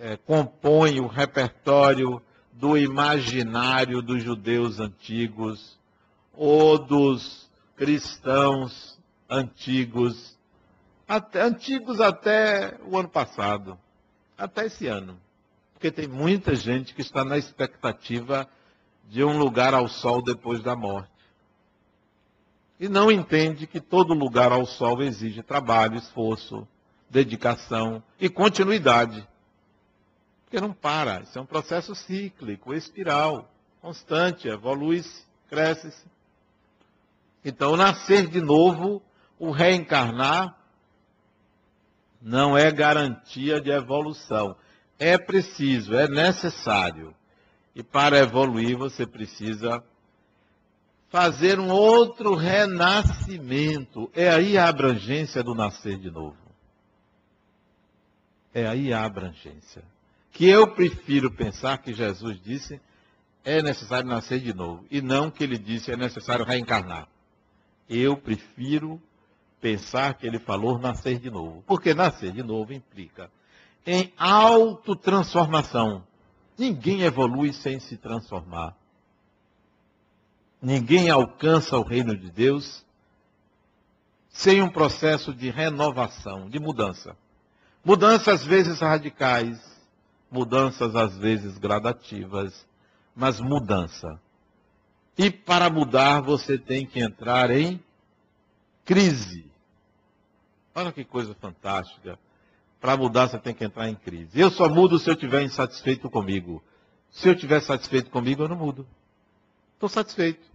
[0.00, 5.78] é compõe o repertório do imaginário dos judeus antigos
[6.32, 8.98] ou dos cristãos
[9.28, 10.38] antigos,
[11.06, 13.78] até, antigos até o ano passado,
[14.36, 15.18] até esse ano.
[15.72, 18.48] Porque tem muita gente que está na expectativa
[19.08, 21.10] de um lugar ao sol depois da morte.
[22.78, 26.66] E não entende que todo lugar ao sol exige trabalho, esforço,
[27.10, 29.26] dedicação e continuidade.
[30.48, 36.06] Porque não para, isso é um processo cíclico, espiral, constante, evolui-se, cresce-se.
[37.44, 39.02] Então, nascer de novo,
[39.38, 40.56] o reencarnar,
[42.20, 44.56] não é garantia de evolução.
[44.98, 47.14] É preciso, é necessário
[47.78, 49.84] e para evoluir você precisa
[51.10, 54.10] fazer um outro renascimento.
[54.12, 56.36] É aí a abrangência do nascer de novo.
[58.52, 59.84] É aí a abrangência.
[60.32, 62.80] Que eu prefiro pensar que Jesus disse
[63.44, 64.84] é necessário nascer de novo.
[64.90, 67.08] E não que ele disse é necessário reencarnar.
[67.88, 69.00] Eu prefiro
[69.60, 71.62] pensar que ele falou nascer de novo.
[71.66, 73.30] Porque nascer de novo implica
[73.86, 76.06] em autotransformação.
[76.58, 78.76] Ninguém evolui sem se transformar.
[80.60, 82.84] Ninguém alcança o reino de Deus
[84.28, 87.16] sem um processo de renovação, de mudança.
[87.82, 89.58] Mudanças às vezes radicais,
[90.30, 92.66] mudanças às vezes gradativas,
[93.14, 94.20] mas mudança.
[95.16, 97.82] E para mudar você tem que entrar em
[98.84, 99.50] crise.
[100.74, 102.18] Olha que coisa fantástica.
[102.80, 104.40] Para mudar, você tem que entrar em crise.
[104.40, 106.62] Eu só mudo se eu estiver insatisfeito comigo.
[107.10, 108.86] Se eu estiver satisfeito comigo, eu não mudo.
[109.74, 110.46] Estou satisfeito.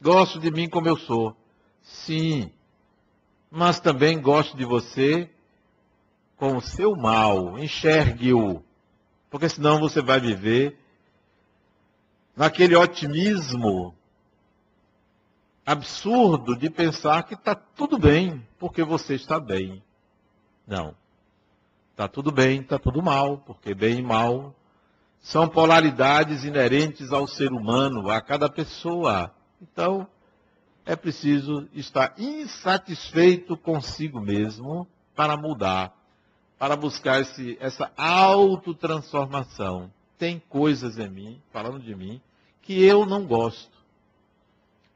[0.00, 1.36] Gosto de mim como eu sou.
[1.82, 2.50] Sim.
[3.50, 5.28] Mas também gosto de você
[6.36, 7.58] com o seu mal.
[7.58, 8.62] Enxergue-o.
[9.30, 10.78] Porque senão você vai viver
[12.36, 13.94] naquele otimismo
[15.66, 19.82] absurdo de pensar que está tudo bem, porque você está bem.
[20.66, 20.94] Não.
[21.90, 24.54] Está tudo bem, está tudo mal, porque bem e mal
[25.20, 29.34] são polaridades inerentes ao ser humano, a cada pessoa.
[29.60, 30.06] Então,
[30.86, 35.94] é preciso estar insatisfeito consigo mesmo para mudar,
[36.58, 39.90] para buscar esse, essa autotransformação.
[40.18, 42.20] Tem coisas em mim, falando de mim,
[42.62, 43.78] que eu não gosto,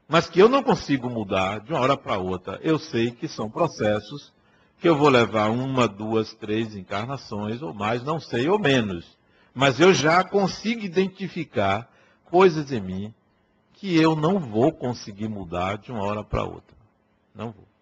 [0.07, 2.59] mas que eu não consigo mudar de uma hora para outra.
[2.61, 4.33] Eu sei que são processos
[4.79, 9.17] que eu vou levar uma, duas, três encarnações, ou mais, não sei, ou menos.
[9.53, 11.89] Mas eu já consigo identificar
[12.25, 13.13] coisas em mim
[13.73, 16.75] que eu não vou conseguir mudar de uma hora para outra.
[17.33, 17.72] Não vou.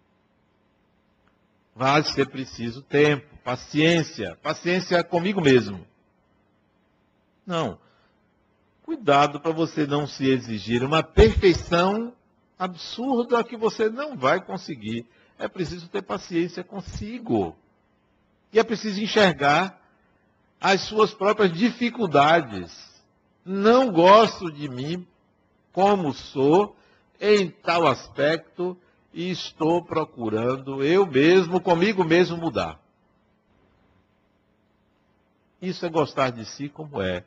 [1.74, 5.86] Vai ser preciso tempo, paciência, paciência comigo mesmo.
[7.46, 7.78] Não.
[8.82, 12.12] Cuidado para você não se exigir uma perfeição
[12.58, 15.06] absurda que você não vai conseguir
[15.38, 17.56] é preciso ter paciência consigo.
[18.52, 19.80] E é preciso enxergar
[20.60, 22.72] as suas próprias dificuldades.
[23.44, 25.06] Não gosto de mim
[25.72, 26.76] como sou
[27.20, 28.78] em tal aspecto
[29.12, 32.80] e estou procurando eu mesmo, comigo mesmo, mudar.
[35.60, 37.24] Isso é gostar de si como é,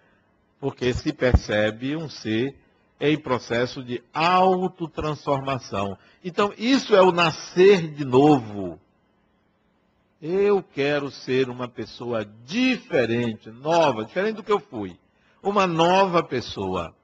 [0.60, 2.56] porque se percebe um ser
[3.00, 5.98] em processo de autotransformação.
[6.24, 8.80] Então, isso é o nascer de novo.
[10.22, 14.98] Eu quero ser uma pessoa diferente, nova, diferente do que eu fui.
[15.44, 16.96] Uma nova pessoa.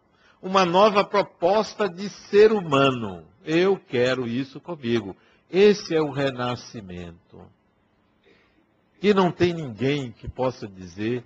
[0.42, 3.31] Uma nova proposta de ser humano.
[3.44, 5.16] Eu quero isso comigo.
[5.50, 7.46] Esse é o renascimento.
[9.02, 11.24] E não tem ninguém que possa dizer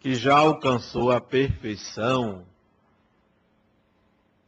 [0.00, 2.44] que já alcançou a perfeição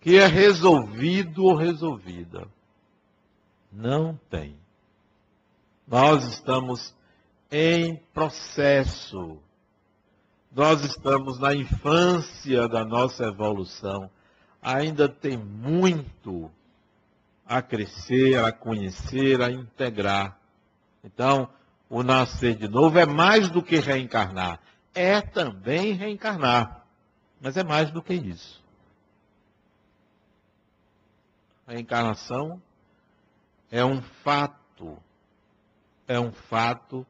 [0.00, 2.46] que é resolvido ou resolvida.
[3.72, 4.56] Não tem.
[5.86, 6.94] Nós estamos
[7.50, 9.38] em processo.
[10.54, 14.10] Nós estamos na infância da nossa evolução.
[14.60, 16.50] Ainda tem muito
[17.48, 20.38] a crescer, a conhecer, a integrar.
[21.02, 21.48] Então,
[21.88, 24.60] o nascer de novo é mais do que reencarnar.
[24.94, 26.84] É também reencarnar.
[27.40, 28.62] Mas é mais do que isso.
[31.66, 32.60] A reencarnação
[33.70, 34.98] é um fato.
[36.06, 37.06] É um fato.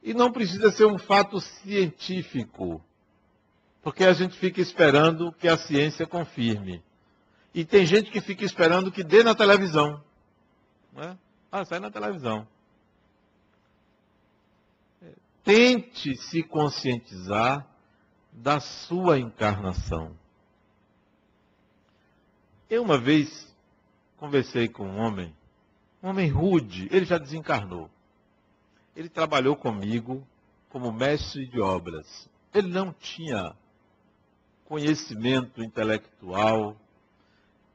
[0.00, 2.80] E não precisa ser um fato científico.
[3.82, 6.82] Porque a gente fica esperando que a ciência confirme.
[7.56, 10.04] E tem gente que fica esperando que dê na televisão.
[10.92, 11.16] Né?
[11.50, 12.46] Ah, sai na televisão.
[15.42, 17.66] Tente se conscientizar
[18.30, 20.14] da sua encarnação.
[22.68, 23.50] Eu uma vez
[24.18, 25.34] conversei com um homem,
[26.02, 27.88] um homem rude, ele já desencarnou.
[28.94, 30.22] Ele trabalhou comigo
[30.68, 32.28] como mestre de obras.
[32.52, 33.56] Ele não tinha
[34.66, 36.76] conhecimento intelectual.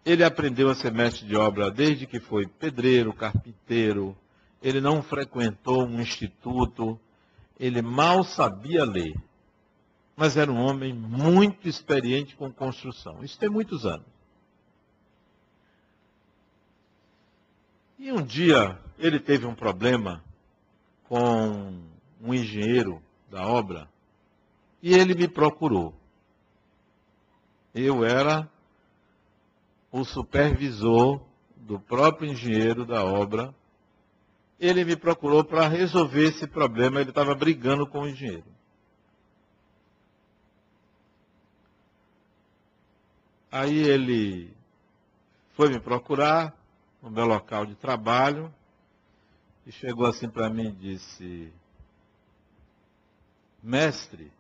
[0.03, 4.17] Ele aprendeu a ser mestre de obra desde que foi pedreiro, carpinteiro.
[4.61, 6.99] Ele não frequentou um instituto.
[7.59, 9.13] Ele mal sabia ler
[10.21, 13.23] mas era um homem muito experiente com construção.
[13.23, 14.05] Isso tem muitos anos.
[17.97, 20.23] E um dia ele teve um problema
[21.05, 21.81] com
[22.21, 23.89] um engenheiro da obra
[24.79, 25.91] e ele me procurou.
[27.73, 28.47] Eu era
[29.91, 31.21] o supervisor
[31.55, 33.53] do próprio engenheiro da obra.
[34.59, 37.01] Ele me procurou para resolver esse problema.
[37.01, 38.45] Ele estava brigando com o engenheiro.
[43.51, 44.55] Aí ele
[45.55, 46.55] foi me procurar
[47.01, 48.53] no meu local de trabalho
[49.65, 51.53] e chegou assim para mim e disse:
[53.61, 54.31] Mestre.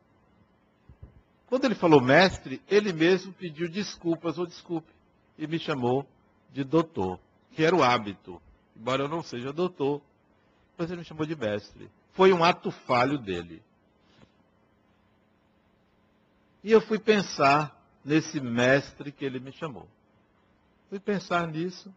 [1.47, 4.93] Quando ele falou mestre, ele mesmo pediu desculpas ou desculpe
[5.41, 6.07] e me chamou
[6.53, 7.19] de doutor,
[7.53, 8.39] que era o hábito,
[8.77, 9.99] embora eu não seja doutor,
[10.77, 11.89] mas ele me chamou de mestre.
[12.13, 13.59] Foi um ato falho dele.
[16.63, 17.75] E eu fui pensar
[18.05, 19.87] nesse mestre que ele me chamou.
[20.89, 21.91] Fui pensar nisso.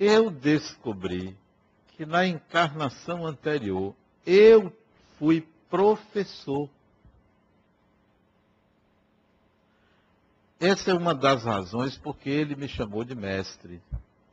[0.00, 1.36] Eu descobri
[1.96, 3.94] que na encarnação anterior
[4.26, 4.76] eu
[5.16, 6.68] fui professor.
[10.58, 13.80] Essa é uma das razões porque ele me chamou de mestre.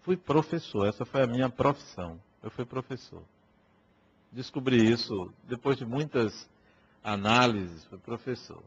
[0.03, 2.19] Fui professor, essa foi a minha profissão.
[2.41, 3.23] Eu fui professor.
[4.31, 6.49] Descobri isso depois de muitas
[7.03, 8.63] análises, fui professor.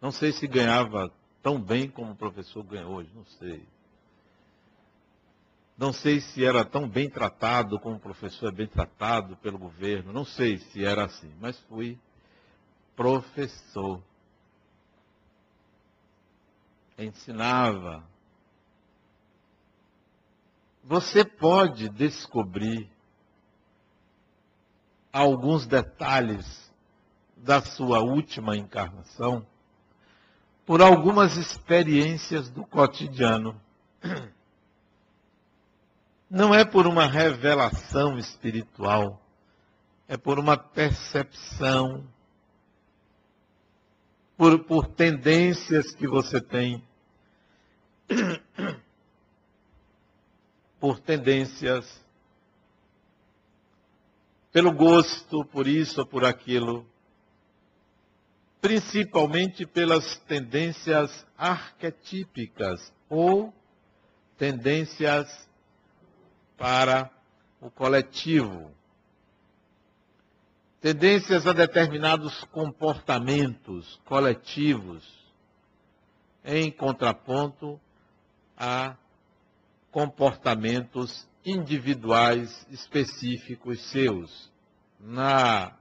[0.00, 3.66] Não sei se ganhava tão bem como o professor ganha hoje, não sei.
[5.76, 10.12] Não sei se era tão bem tratado como o professor é bem tratado pelo governo,
[10.12, 11.98] não sei se era assim, mas fui
[12.94, 14.02] professor.
[17.04, 18.04] Ensinava.
[20.84, 22.90] Você pode descobrir
[25.12, 26.70] alguns detalhes
[27.36, 29.46] da sua última encarnação
[30.66, 33.60] por algumas experiências do cotidiano.
[36.28, 39.20] Não é por uma revelação espiritual,
[40.06, 42.06] é por uma percepção,
[44.36, 46.84] por, por tendências que você tem,
[50.80, 52.04] por tendências,
[54.52, 56.86] pelo gosto, por isso ou por aquilo
[58.60, 63.54] principalmente pelas tendências arquetípicas ou
[64.36, 65.48] tendências
[66.56, 67.10] para
[67.60, 68.70] o coletivo.
[70.80, 75.06] Tendências a determinados comportamentos coletivos,
[76.44, 77.80] em contraponto
[78.60, 78.94] a
[79.90, 84.52] comportamentos individuais específicos seus.
[85.00, 85.72] Na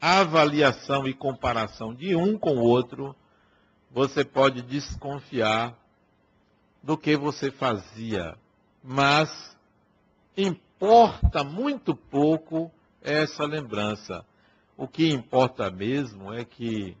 [0.00, 3.14] avaliação e comparação de um com o outro,
[3.92, 5.78] você pode desconfiar
[6.82, 8.36] do que você fazia.
[8.82, 9.56] Mas
[10.36, 14.26] importa muito pouco essa lembrança.
[14.76, 16.96] O que importa mesmo é que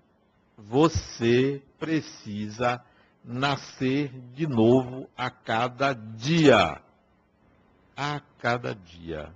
[0.56, 2.80] você precisa
[3.24, 6.80] nascer de novo a cada dia.
[7.96, 9.32] A cada dia.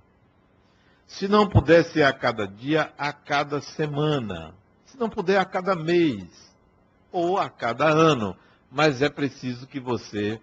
[1.07, 4.53] Se não puder ser a cada dia, a cada semana.
[4.85, 6.27] Se não puder, a cada mês.
[7.11, 8.35] Ou a cada ano.
[8.71, 10.39] Mas é preciso que você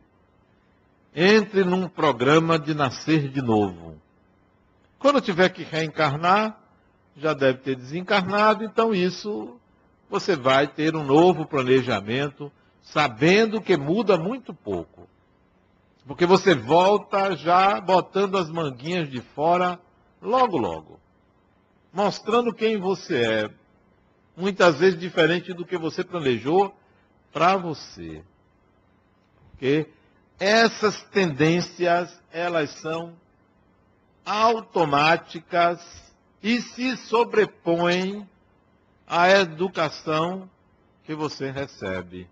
[1.14, 3.98] entre num programa de nascer de novo.
[4.98, 6.60] Quando tiver que reencarnar,
[7.16, 9.58] já deve ter desencarnado, então isso
[10.10, 12.52] você vai ter um novo planejamento,
[12.86, 15.08] sabendo que muda muito pouco.
[16.06, 19.78] Porque você volta já botando as manguinhas de fora
[20.22, 21.00] logo, logo.
[21.92, 23.50] Mostrando quem você é.
[24.36, 26.74] Muitas vezes diferente do que você planejou
[27.32, 28.22] para você.
[29.50, 29.88] Porque
[30.38, 33.14] essas tendências, elas são
[34.24, 35.80] automáticas
[36.42, 38.28] e se sobrepõem
[39.06, 40.48] à educação
[41.04, 42.28] que você recebe.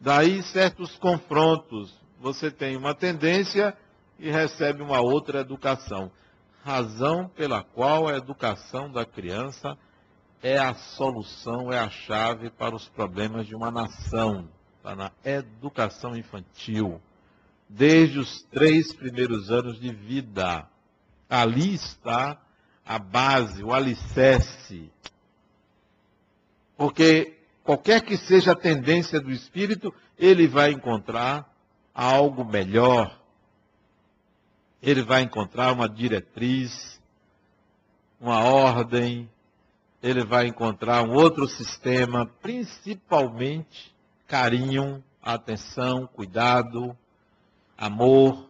[0.00, 1.94] Daí certos confrontos.
[2.20, 3.76] Você tem uma tendência
[4.18, 6.10] e recebe uma outra educação.
[6.64, 9.76] Razão pela qual a educação da criança
[10.42, 14.48] é a solução, é a chave para os problemas de uma nação.
[14.78, 17.00] Está na educação infantil.
[17.68, 20.68] Desde os três primeiros anos de vida.
[21.28, 22.40] Ali está
[22.84, 24.90] a base, o alicerce.
[26.76, 27.35] Porque
[27.66, 31.52] qualquer que seja a tendência do espírito, ele vai encontrar
[31.92, 33.20] algo melhor.
[34.80, 37.00] Ele vai encontrar uma diretriz,
[38.20, 39.28] uma ordem,
[40.00, 43.92] ele vai encontrar um outro sistema, principalmente
[44.28, 46.96] carinho, atenção, cuidado,
[47.76, 48.48] amor.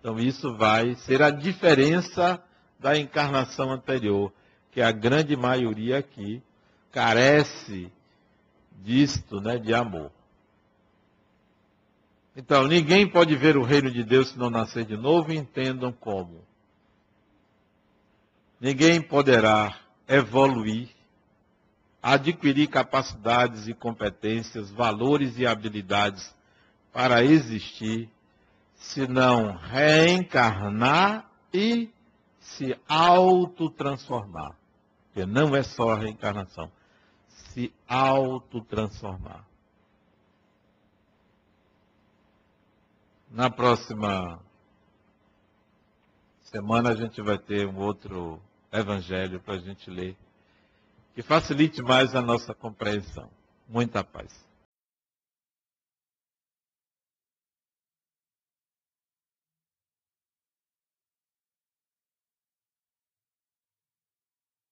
[0.00, 2.42] Então isso vai ser a diferença
[2.80, 4.32] da encarnação anterior,
[4.72, 6.42] que a grande maioria aqui
[6.90, 7.92] carece
[8.82, 10.10] disto, né, de amor.
[12.36, 16.44] Então, ninguém pode ver o reino de Deus se não nascer de novo, entendam como.
[18.60, 19.76] Ninguém poderá
[20.06, 20.88] evoluir,
[22.02, 26.34] adquirir capacidades e competências, valores e habilidades
[26.92, 28.08] para existir,
[28.74, 31.90] se não reencarnar e
[32.40, 34.56] se autotransformar.
[35.06, 36.70] Porque não é só a reencarnação.
[37.60, 39.44] Se autotransformar.
[43.30, 44.40] Na próxima
[46.40, 48.40] semana a gente vai ter um outro
[48.72, 50.16] evangelho para a gente ler,
[51.14, 53.30] que facilite mais a nossa compreensão.
[53.68, 54.32] Muita paz.